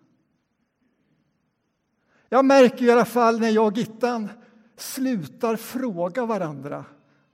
Jag 2.29 2.45
märker 2.45 2.85
i 2.85 2.91
alla 2.91 3.05
fall 3.05 3.39
när 3.39 3.49
jag 3.49 3.67
och 3.67 3.77
Gittan 3.77 4.29
slutar 4.75 5.55
fråga 5.55 6.25
varandra 6.25 6.85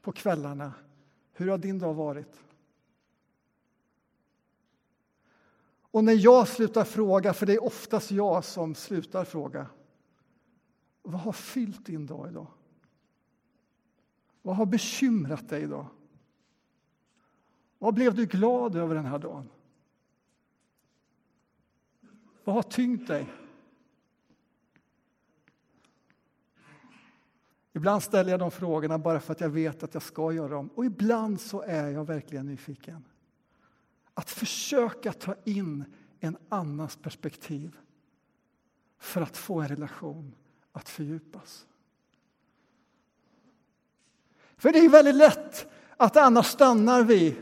på 0.02 0.12
kvällarna. 0.12 0.74
Hur 1.34 1.48
har 1.48 1.58
din 1.58 1.80
dag 1.80 1.94
varit? 1.94 2.44
Och 5.92 6.04
när 6.04 6.14
jag 6.14 6.48
slutar 6.48 6.84
fråga, 6.84 7.34
för 7.34 7.46
det 7.46 7.54
är 7.54 7.64
oftast 7.64 8.12
jag 8.12 8.44
som 8.44 8.76
slutar 8.76 9.26
fråga. 9.26 9.68
Vad 11.02 11.22
har 11.22 11.32
fyllt 11.32 11.86
din 11.86 12.06
dag 12.06 12.30
idag? 12.30 12.48
Vad 14.42 14.56
har 14.56 14.66
bekymrat 14.66 15.50
dig 15.50 15.64
idag? 15.64 15.86
Vad 17.80 17.94
blev 17.94 18.16
du 18.16 18.26
glad 18.26 18.76
över 18.76 18.96
den 18.96 19.06
här 19.06 19.20
dagen? 19.20 19.50
Vad 22.44 22.56
har 22.56 22.64
tyngt 22.64 23.08
dig? 23.08 23.34
Ibland 27.76 28.04
ställer 28.04 28.32
jag 28.32 28.40
de 28.40 28.52
frågorna 28.52 28.98
bara 28.98 29.20
för 29.20 29.32
att 29.32 29.42
jag 29.42 29.50
vet 29.50 29.84
att 29.84 29.94
jag 29.94 30.04
ska 30.04 30.32
göra 30.32 30.48
dem. 30.48 30.70
Och 30.76 30.86
ibland 30.86 31.42
så 31.42 31.62
är 31.62 31.90
jag 31.90 32.06
verkligen 32.06 32.46
nyfiken. 32.46 33.06
Att 34.14 34.30
försöka 34.30 35.14
ta 35.14 35.36
in 35.44 35.86
en 36.20 36.38
annans 36.50 36.96
perspektiv 36.96 37.76
för 39.00 39.22
att 39.22 39.38
få 39.38 39.62
en 39.62 39.68
relation 39.68 40.36
att 40.72 40.90
fördjupas. 40.90 41.66
För 44.58 44.72
det 44.72 44.80
är 44.80 44.90
väldigt 44.90 45.16
lätt 45.16 45.68
att 45.98 46.18
annars 46.18 46.46
stannar 46.46 47.04
vi 47.04 47.36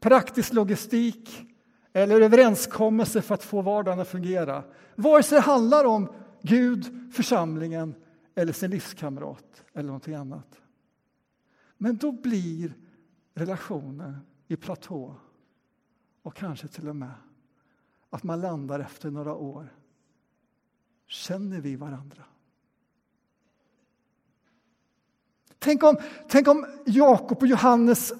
praktisk 0.00 0.52
logistik 0.52 1.46
eller 1.92 2.20
överenskommelse 2.20 3.22
för 3.22 3.34
att 3.34 3.44
få 3.44 3.62
vardagen 3.62 4.00
att 4.00 4.08
fungera. 4.08 4.64
Vare 4.94 5.22
sig 5.22 5.36
det 5.36 5.42
handlar 5.42 5.84
om 5.84 6.08
Gud, 6.42 7.12
församlingen 7.14 7.94
eller 8.38 8.52
sin 8.52 8.70
livskamrat 8.70 9.64
eller 9.72 9.86
någonting 9.86 10.14
annat. 10.14 10.60
Men 11.78 11.96
då 11.96 12.12
blir 12.12 12.74
relationen 13.34 14.18
i 14.48 14.56
platå 14.56 15.14
och 16.22 16.34
kanske 16.34 16.68
till 16.68 16.88
och 16.88 16.96
med 16.96 17.12
att 18.10 18.22
man 18.22 18.40
landar 18.40 18.80
efter 18.80 19.10
några 19.10 19.34
år. 19.34 19.74
Känner 21.06 21.60
vi 21.60 21.76
varandra? 21.76 22.24
Tänk 25.58 25.82
om, 25.82 25.96
tänk 26.28 26.48
om 26.48 26.66
Jakob 26.86 27.38
och 27.38 27.46
Johannes 27.46 28.12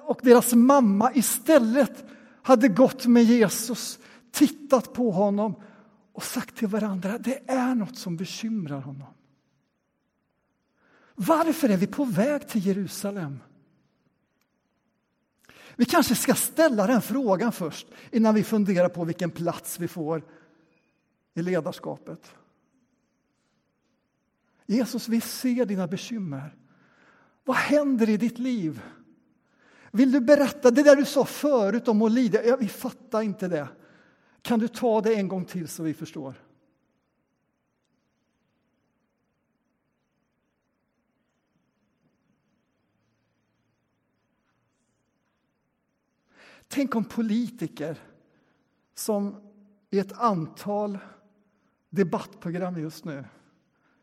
och 0.00 0.20
deras 0.22 0.54
mamma 0.54 1.12
istället 1.14 2.04
hade 2.42 2.68
gått 2.68 3.06
med 3.06 3.24
Jesus, 3.24 3.98
tittat 4.30 4.92
på 4.92 5.10
honom 5.10 5.54
och 6.12 6.22
sagt 6.22 6.56
till 6.56 6.68
varandra 6.68 7.18
det 7.18 7.50
är 7.50 7.74
något 7.74 7.96
som 7.96 8.16
bekymrar 8.16 8.80
honom. 8.80 9.14
Varför 11.20 11.68
är 11.68 11.76
vi 11.76 11.86
på 11.86 12.04
väg 12.04 12.48
till 12.48 12.66
Jerusalem? 12.66 13.40
Vi 15.76 15.84
kanske 15.84 16.14
ska 16.14 16.34
ställa 16.34 16.86
den 16.86 17.02
frågan 17.02 17.52
först 17.52 17.86
innan 18.10 18.34
vi 18.34 18.44
funderar 18.44 18.88
på 18.88 19.04
vilken 19.04 19.30
plats 19.30 19.80
vi 19.80 19.88
får 19.88 20.22
i 21.34 21.42
ledarskapet. 21.42 22.34
Jesus, 24.66 25.08
vi 25.08 25.20
ser 25.20 25.64
dina 25.64 25.86
bekymmer. 25.86 26.56
Vad 27.44 27.56
händer 27.56 28.08
i 28.08 28.16
ditt 28.16 28.38
liv? 28.38 28.82
Vill 29.90 30.12
du 30.12 30.20
berätta 30.20 30.70
det 30.70 30.82
där 30.82 30.96
du 30.96 31.04
sa 31.04 31.24
förut 31.24 31.88
om 31.88 32.02
att 32.02 32.12
lida? 32.12 32.44
Ja, 32.44 32.56
vi 32.56 32.68
fattar 32.68 33.22
inte 33.22 33.48
det. 33.48 33.68
Kan 34.42 34.58
du 34.58 34.68
ta 34.68 35.00
det 35.00 35.14
en 35.14 35.28
gång 35.28 35.44
till 35.44 35.68
så 35.68 35.82
vi 35.82 35.94
förstår? 35.94 36.34
Tänk 46.68 46.96
om 46.96 47.04
politiker 47.04 47.98
som 48.94 49.36
i 49.90 49.98
ett 49.98 50.12
antal 50.12 50.98
debattprogram 51.90 52.80
just 52.80 53.04
nu 53.04 53.24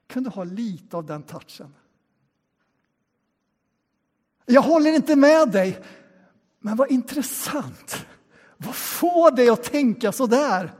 kunde 0.07 0.29
ha 0.29 0.43
lite 0.43 0.97
av 0.97 1.05
den 1.05 1.23
touchen. 1.23 1.73
Jag 4.45 4.61
håller 4.61 4.91
inte 4.91 5.15
med 5.15 5.51
dig, 5.51 5.79
men 6.59 6.77
vad 6.77 6.91
intressant. 6.91 8.05
Vad 8.57 8.75
får 8.75 9.31
dig 9.31 9.49
att 9.49 9.63
tänka 9.63 10.11
så 10.11 10.27
där? 10.27 10.73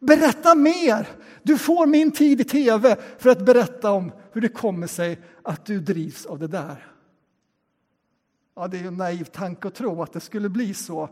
Berätta 0.00 0.54
mer! 0.54 1.08
Du 1.42 1.58
får 1.58 1.86
min 1.86 2.10
tid 2.12 2.40
i 2.40 2.44
tv 2.44 2.96
för 3.18 3.30
att 3.30 3.44
berätta 3.44 3.90
om 3.90 4.12
hur 4.32 4.40
det 4.40 4.48
kommer 4.48 4.86
sig 4.86 5.20
att 5.42 5.66
du 5.66 5.80
drivs 5.80 6.26
av 6.26 6.38
det 6.38 6.46
där. 6.46 6.91
Ja, 8.54 8.68
det 8.68 8.78
är 8.78 8.84
en 8.84 8.96
naiv 8.96 9.24
tanke 9.24 9.68
att 9.68 9.74
tro 9.74 10.02
att 10.02 10.12
det 10.12 10.20
skulle 10.20 10.48
bli 10.48 10.74
så. 10.74 11.08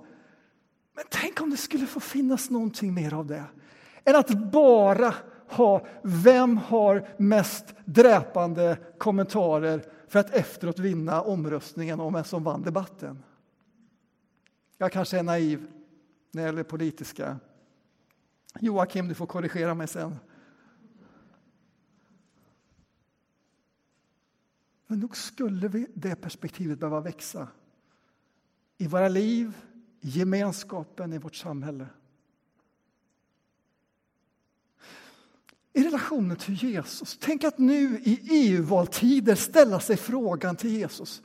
Men 0.95 1.05
tänk 1.11 1.41
om 1.41 1.51
det 1.51 1.57
skulle 1.57 1.87
få 1.87 2.01
finnas 2.01 2.51
någonting 2.51 2.95
mer 2.95 3.15
av 3.15 3.27
det 3.27 3.45
än 4.05 4.17
att 4.17 4.53
bara 4.53 5.15
ha 5.49 5.87
vem 6.03 6.57
har 6.57 7.09
mest 7.17 7.75
dräpande 7.85 8.79
kommentarer 8.99 9.85
för 10.09 10.19
att 10.19 10.35
efteråt 10.35 10.79
vinna 10.79 11.23
omröstningen 11.23 12.01
om 12.01 12.13
vem 12.13 12.25
som 12.25 12.45
vann 12.45 12.63
debatten. 12.63 13.23
Jag 14.79 14.93
kanske 14.93 15.19
är 15.19 15.23
naiv 15.23 15.67
när 16.31 16.43
det 16.43 16.47
gäller 16.47 16.63
politiska. 16.63 17.37
Joakim, 18.61 19.09
du 19.09 19.15
får 19.15 19.27
korrigera 19.27 19.75
mig 19.75 19.89
sen. 19.89 20.17
Men 24.91 25.01
nog 25.01 25.17
skulle 25.17 25.69
vi 25.69 25.87
det 25.95 26.15
perspektivet 26.15 26.79
behöva 26.79 27.01
växa 27.01 27.49
i 28.79 28.87
våra 28.87 29.09
liv, 29.09 29.57
i 30.01 30.09
gemenskapen, 30.09 31.13
i 31.13 31.19
vårt 31.19 31.35
samhälle. 31.35 31.87
I 35.73 35.85
relationen 35.85 36.37
till 36.37 36.55
Jesus, 36.55 37.19
tänk 37.21 37.45
att 37.45 37.59
nu 37.59 37.99
i 38.05 38.21
EU-valtider 38.31 39.35
ställa 39.35 39.81
sig 39.81 39.97
frågan 39.97 40.57
till 40.57 40.71
Jesus. 40.71 41.23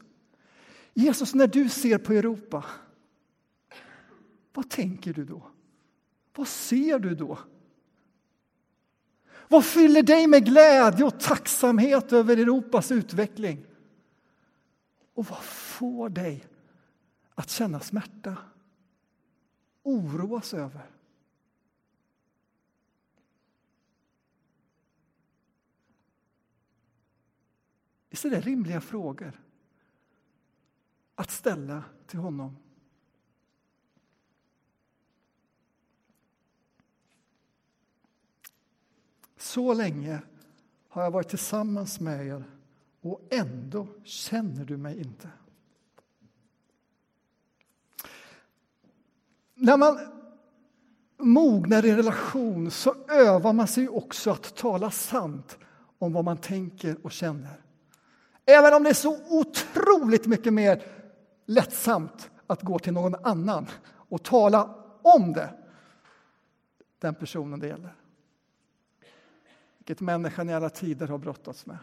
Jesus, 0.93 1.33
när 1.33 1.47
du 1.47 1.69
ser 1.69 1.97
på 1.97 2.13
Europa, 2.13 2.65
vad 4.53 4.69
tänker 4.69 5.13
du 5.13 5.25
då? 5.25 5.47
Vad 6.35 6.47
ser 6.47 6.99
du 6.99 7.15
då? 7.15 7.39
Vad 9.47 9.65
fyller 9.65 10.03
dig 10.03 10.27
med 10.27 10.45
glädje 10.45 11.05
och 11.05 11.19
tacksamhet 11.19 12.13
över 12.13 12.37
Europas 12.37 12.91
utveckling? 12.91 13.65
Och 15.13 15.25
vad 15.25 15.43
får 15.43 16.09
dig 16.09 16.47
att 17.35 17.49
känna 17.49 17.79
smärta? 17.79 18.37
Oroas 19.83 20.53
över? 20.53 20.89
Visst 28.09 28.25
är 28.25 28.29
det 28.29 28.41
rimliga 28.41 28.81
frågor 28.81 29.41
att 31.15 31.31
ställa 31.31 31.83
till 32.07 32.19
honom? 32.19 32.57
Så 39.45 39.73
länge 39.73 40.19
har 40.89 41.03
jag 41.03 41.11
varit 41.11 41.29
tillsammans 41.29 41.99
med 41.99 42.27
er 42.27 42.43
och 43.01 43.21
ändå 43.29 43.87
känner 44.03 44.65
du 44.65 44.77
mig 44.77 44.99
inte. 44.99 45.29
När 49.53 49.77
man 49.77 49.99
mognar 51.17 51.85
i 51.85 51.89
en 51.89 51.95
relation 51.95 52.71
så 52.71 52.95
övar 53.09 53.53
man 53.53 53.67
sig 53.67 53.89
också 53.89 54.31
att 54.31 54.55
tala 54.55 54.91
sant 54.91 55.57
om 55.99 56.13
vad 56.13 56.25
man 56.25 56.37
tänker 56.37 56.97
och 57.03 57.11
känner. 57.11 57.61
Även 58.45 58.73
om 58.73 58.83
det 58.83 58.89
är 58.89 58.93
så 58.93 59.17
otroligt 59.29 60.25
mycket 60.25 60.53
mer 60.53 60.83
lättsamt 61.45 62.31
att 62.47 62.61
gå 62.61 62.79
till 62.79 62.93
någon 62.93 63.15
annan 63.15 63.67
och 63.85 64.23
tala 64.23 64.75
om 65.01 65.33
det, 65.33 65.49
den 66.99 67.15
personen 67.15 67.59
det 67.59 67.67
gäller 67.67 68.04
vilket 69.85 70.01
människan 70.01 70.49
i 70.49 70.53
alla 70.53 70.69
tider 70.69 71.07
har 71.07 71.17
brottats 71.17 71.65
med. 71.65 71.77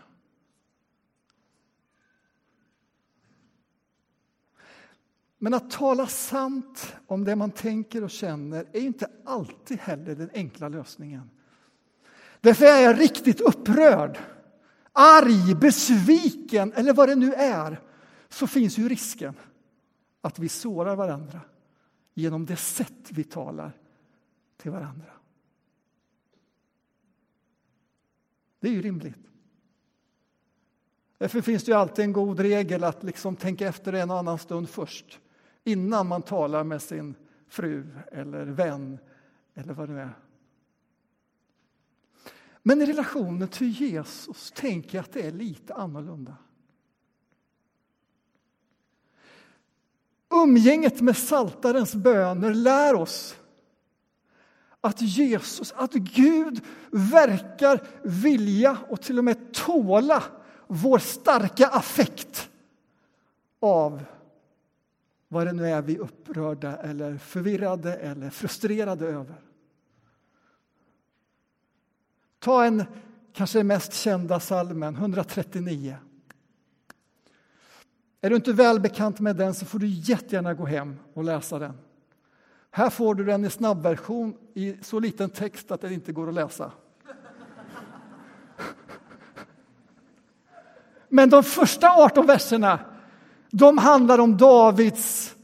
Men 5.39 5.55
att 5.55 5.71
tala 5.71 6.07
sant 6.07 6.95
om 7.07 7.25
det 7.25 7.37
man 7.37 7.51
tänker 7.51 8.05
och 8.05 8.11
känner 8.11 8.67
är 8.73 8.81
inte 8.81 9.11
alltid 9.25 9.79
heller 9.79 10.15
den 10.15 10.31
enkla 10.35 10.69
lösningen. 10.69 11.31
Därför 12.41 12.65
är 12.65 12.81
jag 12.81 13.01
riktigt 13.01 13.41
upprörd, 13.41 14.19
arg, 14.93 15.55
besviken 15.55 16.73
eller 16.73 16.93
vad 16.93 17.09
det 17.09 17.15
nu 17.15 17.35
är 17.35 17.81
så 18.29 18.47
finns 18.47 18.79
ju 18.79 18.89
risken 18.89 19.35
att 20.21 20.39
vi 20.39 20.49
sårar 20.49 20.97
varandra 20.97 21.41
genom 22.15 22.47
det 22.47 22.57
sätt 22.57 23.09
vi 23.11 23.25
talar 23.25 23.73
till 24.57 24.71
varandra. 24.71 25.13
Det 28.63 28.69
är 28.69 28.73
ju 28.73 28.83
rimligt. 28.83 29.17
Därför 31.19 31.41
finns 31.41 31.65
det 31.65 31.71
ju 31.71 31.79
alltid 31.79 32.05
en 32.05 32.13
god 32.13 32.41
regel 32.41 32.85
att 32.85 33.03
liksom 33.03 33.37
tänka 33.37 33.69
efter 33.69 33.93
en 33.93 34.11
och 34.11 34.19
annan 34.19 34.39
stund 34.39 34.69
först 34.69 35.21
innan 35.65 36.07
man 36.07 36.23
talar 36.23 36.65
med 36.65 36.83
sin 36.83 37.15
fru 37.49 37.87
eller 38.13 38.47
vän 38.47 38.99
eller 39.55 39.75
vad 39.75 39.89
det 39.89 39.93
nu 39.93 40.01
är. 40.01 40.19
Men 42.63 42.83
i 42.83 42.87
relationen 42.87 43.49
till 43.49 43.69
Jesus 43.69 44.51
tänker 44.51 44.99
jag 44.99 45.03
att 45.03 45.13
det 45.13 45.27
är 45.27 45.33
lite 45.33 45.75
annorlunda. 45.75 46.37
Umgänget 50.31 51.01
med 51.01 51.17
saltarens 51.17 51.95
böner 51.95 52.55
lär 52.55 52.95
oss 52.95 53.37
att 54.85 55.03
Jesus, 55.03 55.73
att 55.77 55.93
Gud 55.93 56.61
verkar 56.91 57.81
vilja 58.03 58.79
och 58.89 59.01
till 59.01 59.19
och 59.19 59.25
med 59.25 59.53
tåla 59.55 60.23
vår 60.67 60.99
starka 60.99 61.67
affekt 61.69 62.51
av 63.61 64.05
vad 65.29 65.47
det 65.47 65.53
nu 65.53 65.69
är 65.69 65.83
vi 65.83 65.95
är 65.95 66.01
upprörda 66.01 66.77
eller 66.77 67.19
förvirrade 67.19 67.97
eller 67.97 68.31
frustrerade 68.31 69.07
över. 69.07 69.35
Ta 72.39 72.65
en 72.65 72.85
kanske 73.33 73.63
mest 73.63 73.93
kända 73.93 74.41
salmen, 74.41 74.95
139. 74.95 75.97
Är 78.21 78.31
du 78.31 78.37
inte 78.37 78.53
väl 78.53 78.81
bekant 78.81 79.21
med 79.21 79.37
den 79.37 79.55
så 79.55 79.67
får 79.67 79.79
du 79.79 79.87
jättegärna 79.87 80.55
gå 80.55 80.67
hem 80.67 80.97
och 81.15 81.25
läsa 81.25 81.59
den. 81.59 81.79
Här 82.75 82.91
får 82.91 83.15
du 83.15 83.25
den 83.25 83.45
i 83.45 83.51
snabbversion 83.51 84.35
i 84.55 84.77
så 84.83 85.01
liten 85.01 85.31
text 85.31 85.71
att 85.71 85.81
det 85.81 85.95
inte 85.95 86.13
går 86.13 86.29
att 86.29 86.35
läsa. 86.35 86.73
Men 91.09 91.31
de 91.31 91.43
första 91.43 91.91
18 91.91 92.27
verserna 92.27 92.79
de 93.51 93.79
handlar 93.79 94.19
om 94.19 94.37
Davids 94.37 95.35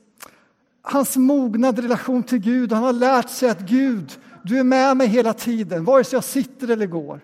hans 0.83 1.17
mognad 1.17 1.79
relation 1.79 2.23
till 2.23 2.39
Gud. 2.39 2.73
Han 2.73 2.83
har 2.83 2.93
lärt 2.93 3.31
sig 3.31 3.51
att 3.51 3.61
Gud, 3.61 4.19
du 4.43 4.59
är 4.59 4.65
med 4.65 4.97
mig 4.97 5.07
hela 5.07 5.33
tiden, 5.33 5.85
vare 5.85 6.05
sig 6.05 6.17
jag 6.17 6.25
sitter 6.25 6.71
eller 6.71 6.87
går. 6.87 7.21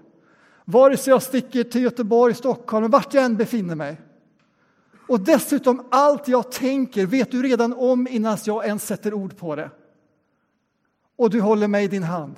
Vare 0.64 0.96
sig 0.96 1.10
jag 1.10 1.22
sticker 1.22 1.64
till 1.64 1.82
Göteborg, 1.82 2.34
Stockholm, 2.34 2.90
vart 2.90 3.14
jag 3.14 3.24
än 3.24 3.36
befinner 3.36 3.74
mig. 3.74 4.00
Och 5.08 5.20
dessutom, 5.20 5.86
allt 5.90 6.28
jag 6.28 6.52
tänker 6.52 7.06
vet 7.06 7.30
du 7.30 7.42
redan 7.42 7.72
om 7.72 8.08
innan 8.08 8.38
jag 8.44 8.66
ens 8.66 8.86
sätter 8.86 9.14
ord 9.14 9.36
på 9.36 9.56
det. 9.56 9.70
Och 11.16 11.30
du 11.30 11.40
håller 11.40 11.68
mig 11.68 11.84
i 11.84 11.88
din 11.88 12.02
hand. 12.02 12.36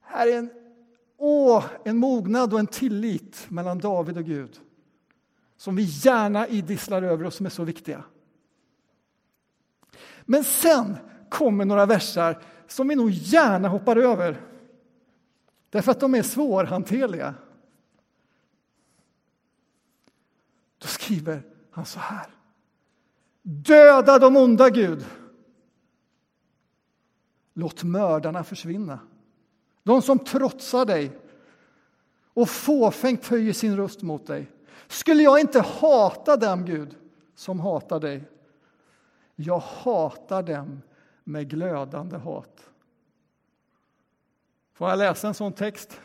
Här 0.00 0.26
är 0.26 0.38
en, 0.38 0.50
åh, 1.16 1.64
en 1.84 1.96
mognad 1.96 2.52
och 2.52 2.58
en 2.58 2.66
tillit 2.66 3.46
mellan 3.48 3.78
David 3.78 4.16
och 4.16 4.24
Gud 4.24 4.60
som 5.56 5.76
vi 5.76 5.82
gärna 5.82 6.48
idisslar 6.48 7.02
över 7.02 7.24
och 7.24 7.32
som 7.32 7.46
är 7.46 7.50
så 7.50 7.64
viktiga. 7.64 8.04
Men 10.24 10.44
sen 10.44 10.96
kommer 11.28 11.64
några 11.64 11.86
versar 11.86 12.42
som 12.66 12.88
vi 12.88 12.96
nog 12.96 13.10
gärna 13.10 13.68
hoppar 13.68 13.96
över 13.96 14.40
därför 15.70 15.90
att 15.90 16.00
de 16.00 16.14
är 16.14 16.22
svårhanterliga. 16.22 17.34
Då 20.78 20.86
skriver 20.86 21.42
han 21.70 21.86
så 21.86 21.98
här. 21.98 22.26
Döda 23.42 24.18
de 24.18 24.36
onda, 24.36 24.70
Gud. 24.70 25.04
Låt 27.54 27.84
mördarna 27.84 28.44
försvinna. 28.44 28.98
De 29.82 30.02
som 30.02 30.18
trotsar 30.18 30.84
dig 30.84 31.18
och 32.34 32.48
fåfängt 32.48 33.26
höjer 33.26 33.52
sin 33.52 33.76
röst 33.76 34.02
mot 34.02 34.26
dig. 34.26 34.50
Skulle 34.86 35.22
jag 35.22 35.40
inte 35.40 35.60
hata 35.60 36.36
dem, 36.36 36.64
Gud, 36.64 36.96
som 37.34 37.60
hatar 37.60 38.00
dig? 38.00 38.24
Jag 39.36 39.58
hatar 39.58 40.42
dem 40.42 40.82
med 41.24 41.50
glödande 41.50 42.16
hat. 42.16 42.70
Får 44.72 44.88
jag 44.88 44.98
läsa 44.98 45.28
en 45.28 45.34
sån 45.34 45.52
text? 45.52 46.00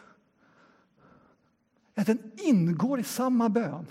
Ja, 1.94 2.04
den 2.04 2.32
ingår 2.36 3.00
i 3.00 3.04
samma 3.04 3.50
bön. 3.50 3.88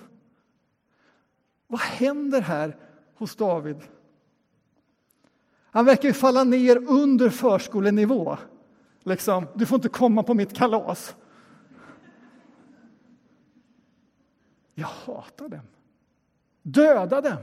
Vad 1.66 1.80
händer 1.80 2.40
här 2.40 2.76
hos 3.14 3.36
David? 3.36 3.82
Han 5.70 5.84
verkar 5.84 6.08
ju 6.08 6.14
falla 6.14 6.44
ner 6.44 6.76
under 6.88 7.30
förskolenivå. 7.30 8.38
Liksom, 9.02 9.46
du 9.54 9.66
får 9.66 9.76
inte 9.76 9.88
komma 9.88 10.22
på 10.22 10.34
mitt 10.34 10.56
kalas. 10.56 11.16
Jag 14.74 14.88
hatar 14.88 15.48
dem. 15.48 15.66
Döda 16.62 17.20
dem. 17.20 17.36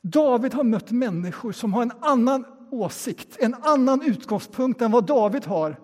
David 0.00 0.54
har 0.54 0.64
mött 0.64 0.90
människor 0.90 1.52
som 1.52 1.74
har 1.74 1.82
en 1.82 1.92
annan 2.00 2.44
åsikt, 2.70 3.36
en 3.38 3.54
annan 3.54 4.02
utgångspunkt 4.02 4.82
än 4.82 4.90
vad 4.90 5.06
David 5.06 5.44
har. 5.44 5.80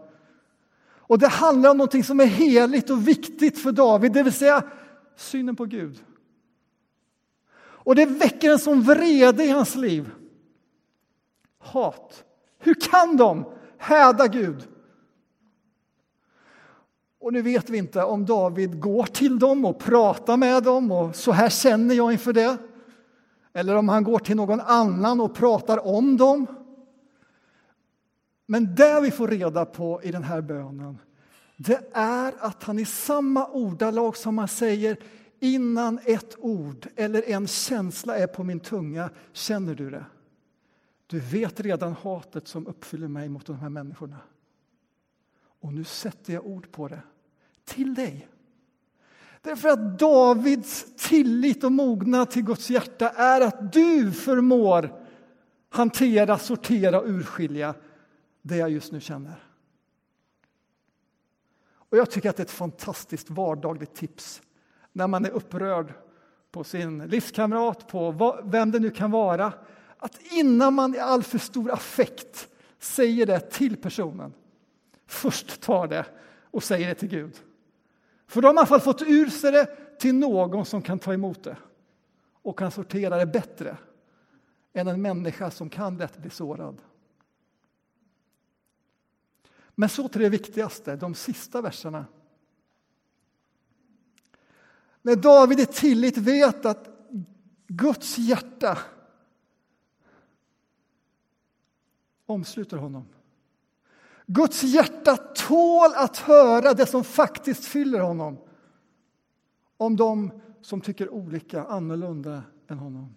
Och 1.09 1.19
det 1.19 1.29
handlar 1.29 1.71
om 1.71 1.77
något 1.77 2.07
som 2.07 2.21
är 2.21 2.27
heligt 2.27 2.91
och 2.91 3.09
viktigt 3.09 3.59
för 3.59 3.73
David, 3.73 4.13
det 4.13 4.23
vill 4.23 4.33
säga 4.33 4.65
synen 5.17 5.57
på 5.57 5.65
Gud. 5.65 6.05
Och 7.87 7.94
det 7.94 8.07
väcker 8.07 8.51
en 8.51 8.59
sån 8.59 8.83
vrede 8.83 9.44
i 9.44 9.51
hans 9.51 9.75
liv. 9.75 10.11
Hat. 11.59 12.25
Hur 12.59 12.75
kan 12.75 13.16
de 13.16 13.44
häda 13.79 14.27
Gud? 14.27 14.68
Och 17.20 17.33
nu 17.33 17.42
vet 17.42 17.70
vi 17.70 17.79
inte 17.79 18.03
om 18.03 18.27
David 18.27 18.81
går 18.81 19.05
till 19.05 19.38
dem 19.38 19.64
och 19.64 19.79
pratar 19.79 20.37
med 20.37 20.62
dem 20.62 20.92
och 20.92 21.16
så 21.16 21.33
här 21.33 21.49
känner 21.49 21.94
jag 21.94 22.12
inför 22.12 22.33
det. 22.33 22.57
Eller 23.53 23.77
om 23.77 23.88
han 23.88 24.05
går 24.05 24.18
till 24.18 24.37
någon 24.37 24.61
annan 24.61 25.20
och 25.20 25.35
pratar 25.35 25.87
om 25.87 26.16
dem. 26.16 26.46
Men 28.46 28.75
det 28.75 29.01
vi 29.01 29.11
får 29.11 29.29
reda 29.29 29.64
på 29.64 30.03
i 30.03 30.11
den 30.11 30.25
här 30.25 30.40
bönen 30.40 30.99
det 31.57 31.81
är 31.92 32.35
att 32.38 32.62
han 32.62 32.79
i 32.79 32.85
samma 32.85 33.46
ordalag 33.46 34.16
som 34.16 34.38
han 34.38 34.49
säger 34.49 34.96
innan 35.47 36.01
ett 36.05 36.37
ord 36.39 36.89
eller 36.97 37.29
en 37.29 37.47
känsla 37.47 38.17
är 38.17 38.27
på 38.27 38.45
min 38.45 38.61
tunga, 38.61 39.11
känner 39.33 39.75
du 39.75 39.91
det? 39.91 40.05
Du 41.07 41.21
vet 41.21 41.61
redan 41.61 41.93
hatet 41.93 42.49
som 42.49 42.67
uppfyller 42.67 43.09
mig 43.09 43.29
mot 43.29 43.47
de 43.47 43.57
här 43.57 43.69
människorna. 43.69 44.19
Och 45.61 45.73
nu 45.73 45.85
sätter 45.85 46.33
jag 46.33 46.47
ord 46.47 46.73
på 46.73 46.89
det, 46.89 47.03
till 47.65 47.95
dig. 47.95 48.29
Därför 49.43 49.69
att 49.69 49.99
Davids 49.99 50.87
tillit 50.97 51.65
och 51.65 51.73
mognad 51.73 52.31
till 52.31 52.45
Guds 52.45 52.71
hjärta 52.71 53.11
är 53.11 53.41
att 53.41 53.73
du 53.73 54.13
förmår 54.13 55.03
hantera, 55.69 56.39
sortera 56.39 57.01
och 57.01 57.09
urskilja 57.09 57.75
det 58.43 58.57
jag 58.57 58.71
just 58.71 58.93
nu 58.93 59.01
känner. 59.01 59.43
Och 61.89 61.97
Jag 61.97 62.11
tycker 62.11 62.31
att 62.31 62.37
det 62.37 62.41
är 62.41 62.45
ett 62.45 62.51
fantastiskt 62.51 63.31
vardagligt 63.31 63.95
tips 63.95 64.43
när 64.97 65.07
man 65.07 65.25
är 65.25 65.31
upprörd 65.31 65.95
på 66.51 66.65
sin 66.65 66.99
livskamrat, 66.99 67.89
på 67.89 68.41
vem 68.45 68.71
det 68.71 68.79
nu 68.79 68.91
kan 68.91 69.11
vara 69.11 69.53
att 69.99 70.19
innan 70.33 70.75
man 70.75 70.95
i 70.95 70.99
all 70.99 71.23
för 71.23 71.39
stor 71.39 71.73
affekt 71.73 72.49
säger 72.79 73.27
det 73.27 73.41
till 73.41 73.77
personen 73.77 74.33
först 75.07 75.61
tar 75.61 75.87
det 75.87 76.07
och 76.51 76.63
säger 76.63 76.89
det 76.89 76.95
till 76.95 77.09
Gud. 77.09 77.41
För 78.27 78.43
då 78.43 78.49
har 78.49 78.55
man 78.55 78.59
i 78.59 78.61
alla 78.61 78.67
fall 78.67 78.81
fått 78.81 79.03
ur 79.03 79.27
sig 79.27 79.53
det 79.53 79.99
till 79.99 80.15
någon 80.15 80.65
som 80.65 80.83
kan 80.83 80.99
ta 80.99 81.15
emot 81.15 81.45
det 81.45 81.57
och 82.43 82.59
kan 82.59 82.71
sortera 82.71 83.17
det 83.17 83.27
bättre 83.27 83.77
än 84.73 84.89
en 84.89 85.03
människa 85.03 85.51
som 85.51 85.71
kan 85.71 85.97
lätt 85.97 86.19
bli 86.19 86.31
sårad. 86.31 86.83
Men 89.75 89.89
så 89.89 90.09
till 90.09 90.21
det 90.21 90.29
viktigaste, 90.29 90.97
de 90.97 91.15
sista 91.15 91.61
verserna. 91.61 92.05
När 95.07 95.16
David 95.16 95.61
i 95.61 95.66
tillit 95.66 96.16
vet 96.16 96.66
att 96.66 96.88
Guds 97.66 98.19
hjärta 98.19 98.79
omsluter 102.27 102.77
honom. 102.77 103.05
Guds 104.27 104.62
hjärta 104.62 105.16
tål 105.16 105.90
att 105.95 106.16
höra 106.16 106.75
det 106.75 106.87
som 106.87 107.05
faktiskt 107.05 107.64
fyller 107.64 108.01
honom 108.01 108.38
om 109.77 109.97
de 109.97 110.40
som 110.62 110.81
tycker 110.81 111.09
olika, 111.09 111.64
annorlunda 111.64 112.42
än 112.69 112.79
honom. 112.79 113.14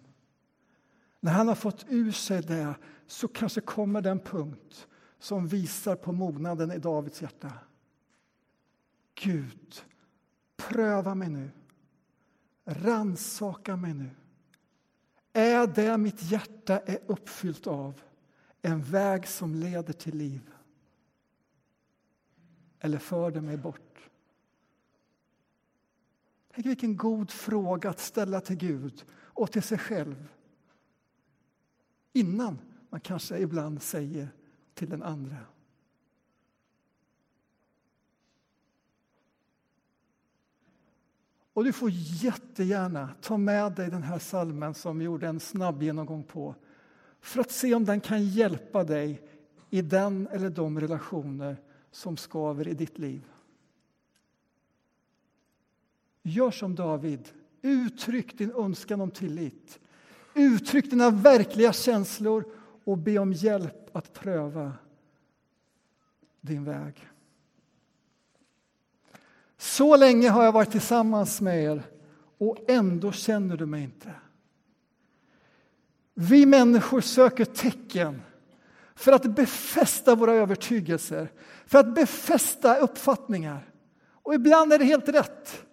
När 1.20 1.32
han 1.32 1.48
har 1.48 1.54
fått 1.54 1.84
ur 1.88 2.12
sig 2.12 2.42
det 2.42 2.74
så 3.06 3.28
kanske 3.28 3.60
kommer 3.60 4.00
den 4.00 4.20
punkt 4.20 4.88
som 5.18 5.46
visar 5.46 5.96
på 5.96 6.12
mognaden 6.12 6.72
i 6.72 6.78
Davids 6.78 7.22
hjärta. 7.22 7.52
Gud, 9.14 9.82
pröva 10.56 11.14
mig 11.14 11.28
nu. 11.28 11.50
Ransaka 12.64 13.76
mig 13.76 13.94
nu. 13.94 14.10
Är 15.32 15.66
det 15.66 15.98
mitt 15.98 16.22
hjärta 16.22 16.78
är 16.78 16.98
uppfyllt 17.06 17.66
av 17.66 18.02
en 18.62 18.82
väg 18.82 19.28
som 19.28 19.54
leder 19.54 19.92
till 19.92 20.16
liv? 20.16 20.50
Eller 22.78 22.98
för 22.98 23.30
det 23.30 23.40
mig 23.40 23.56
bort? 23.56 24.10
Tänk 26.54 26.66
vilken 26.66 26.96
god 26.96 27.30
fråga 27.30 27.90
att 27.90 28.00
ställa 28.00 28.40
till 28.40 28.56
Gud 28.56 29.04
och 29.12 29.52
till 29.52 29.62
sig 29.62 29.78
själv 29.78 30.28
innan 32.12 32.58
man 32.90 33.00
kanske 33.00 33.38
ibland 33.38 33.82
säger 33.82 34.28
till 34.74 34.90
den 34.90 35.02
andra. 35.02 35.36
Och 41.52 41.64
du 41.64 41.72
får 41.72 41.90
jättegärna 41.92 43.10
ta 43.20 43.36
med 43.36 43.72
dig 43.72 43.90
den 43.90 44.02
här 44.02 44.18
salmen 44.18 44.74
som 44.74 44.98
vi 44.98 45.04
gjorde 45.04 45.26
en 45.26 45.40
snabb 45.40 45.82
genomgång 45.82 46.24
på 46.24 46.54
för 47.20 47.40
att 47.40 47.50
se 47.50 47.74
om 47.74 47.84
den 47.84 48.00
kan 48.00 48.26
hjälpa 48.26 48.84
dig 48.84 49.22
i 49.70 49.82
den 49.82 50.28
eller 50.28 50.50
de 50.50 50.80
relationer 50.80 51.56
som 51.90 52.16
skaver 52.16 52.68
i 52.68 52.74
ditt 52.74 52.98
liv. 52.98 53.24
Gör 56.22 56.50
som 56.50 56.74
David. 56.74 57.28
Uttryck 57.62 58.38
din 58.38 58.52
önskan 58.52 59.00
om 59.00 59.10
tillit. 59.10 59.80
Uttryck 60.34 60.90
dina 60.90 61.10
verkliga 61.10 61.72
känslor 61.72 62.44
och 62.84 62.98
be 62.98 63.18
om 63.18 63.32
hjälp 63.32 63.96
att 63.96 64.12
pröva 64.12 64.72
din 66.40 66.64
väg. 66.64 67.09
Så 69.60 69.96
länge 69.96 70.28
har 70.28 70.44
jag 70.44 70.52
varit 70.52 70.70
tillsammans 70.70 71.40
med 71.40 71.64
er 71.64 71.82
och 72.38 72.56
ändå 72.68 73.12
känner 73.12 73.56
du 73.56 73.66
mig 73.66 73.82
inte. 73.82 74.14
Vi 76.14 76.46
människor 76.46 77.00
söker 77.00 77.44
tecken 77.44 78.22
för 78.94 79.12
att 79.12 79.34
befästa 79.34 80.14
våra 80.14 80.32
övertygelser, 80.32 81.32
för 81.66 81.78
att 81.78 81.94
befästa 81.94 82.76
uppfattningar. 82.76 83.72
Och 84.12 84.34
ibland 84.34 84.72
är 84.72 84.78
det 84.78 84.84
helt 84.84 85.08
rätt. 85.08 85.64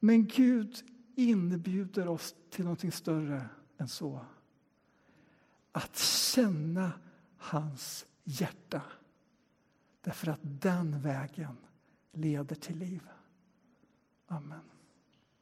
Men 0.00 0.26
Gud 0.26 0.76
inbjuder 1.16 2.08
oss 2.08 2.34
till 2.50 2.64
någonting 2.64 2.92
större 2.92 3.46
än 3.78 3.88
så. 3.88 4.20
Att 5.72 5.98
känna 5.98 6.92
hans 7.36 8.06
hjärta. 8.24 8.82
Därför 10.00 10.30
att 10.30 10.40
den 10.42 11.00
vägen 11.00 11.56
leder 12.18 12.56
till 12.56 12.78
liv. 12.78 13.08
Amen. 14.26 14.77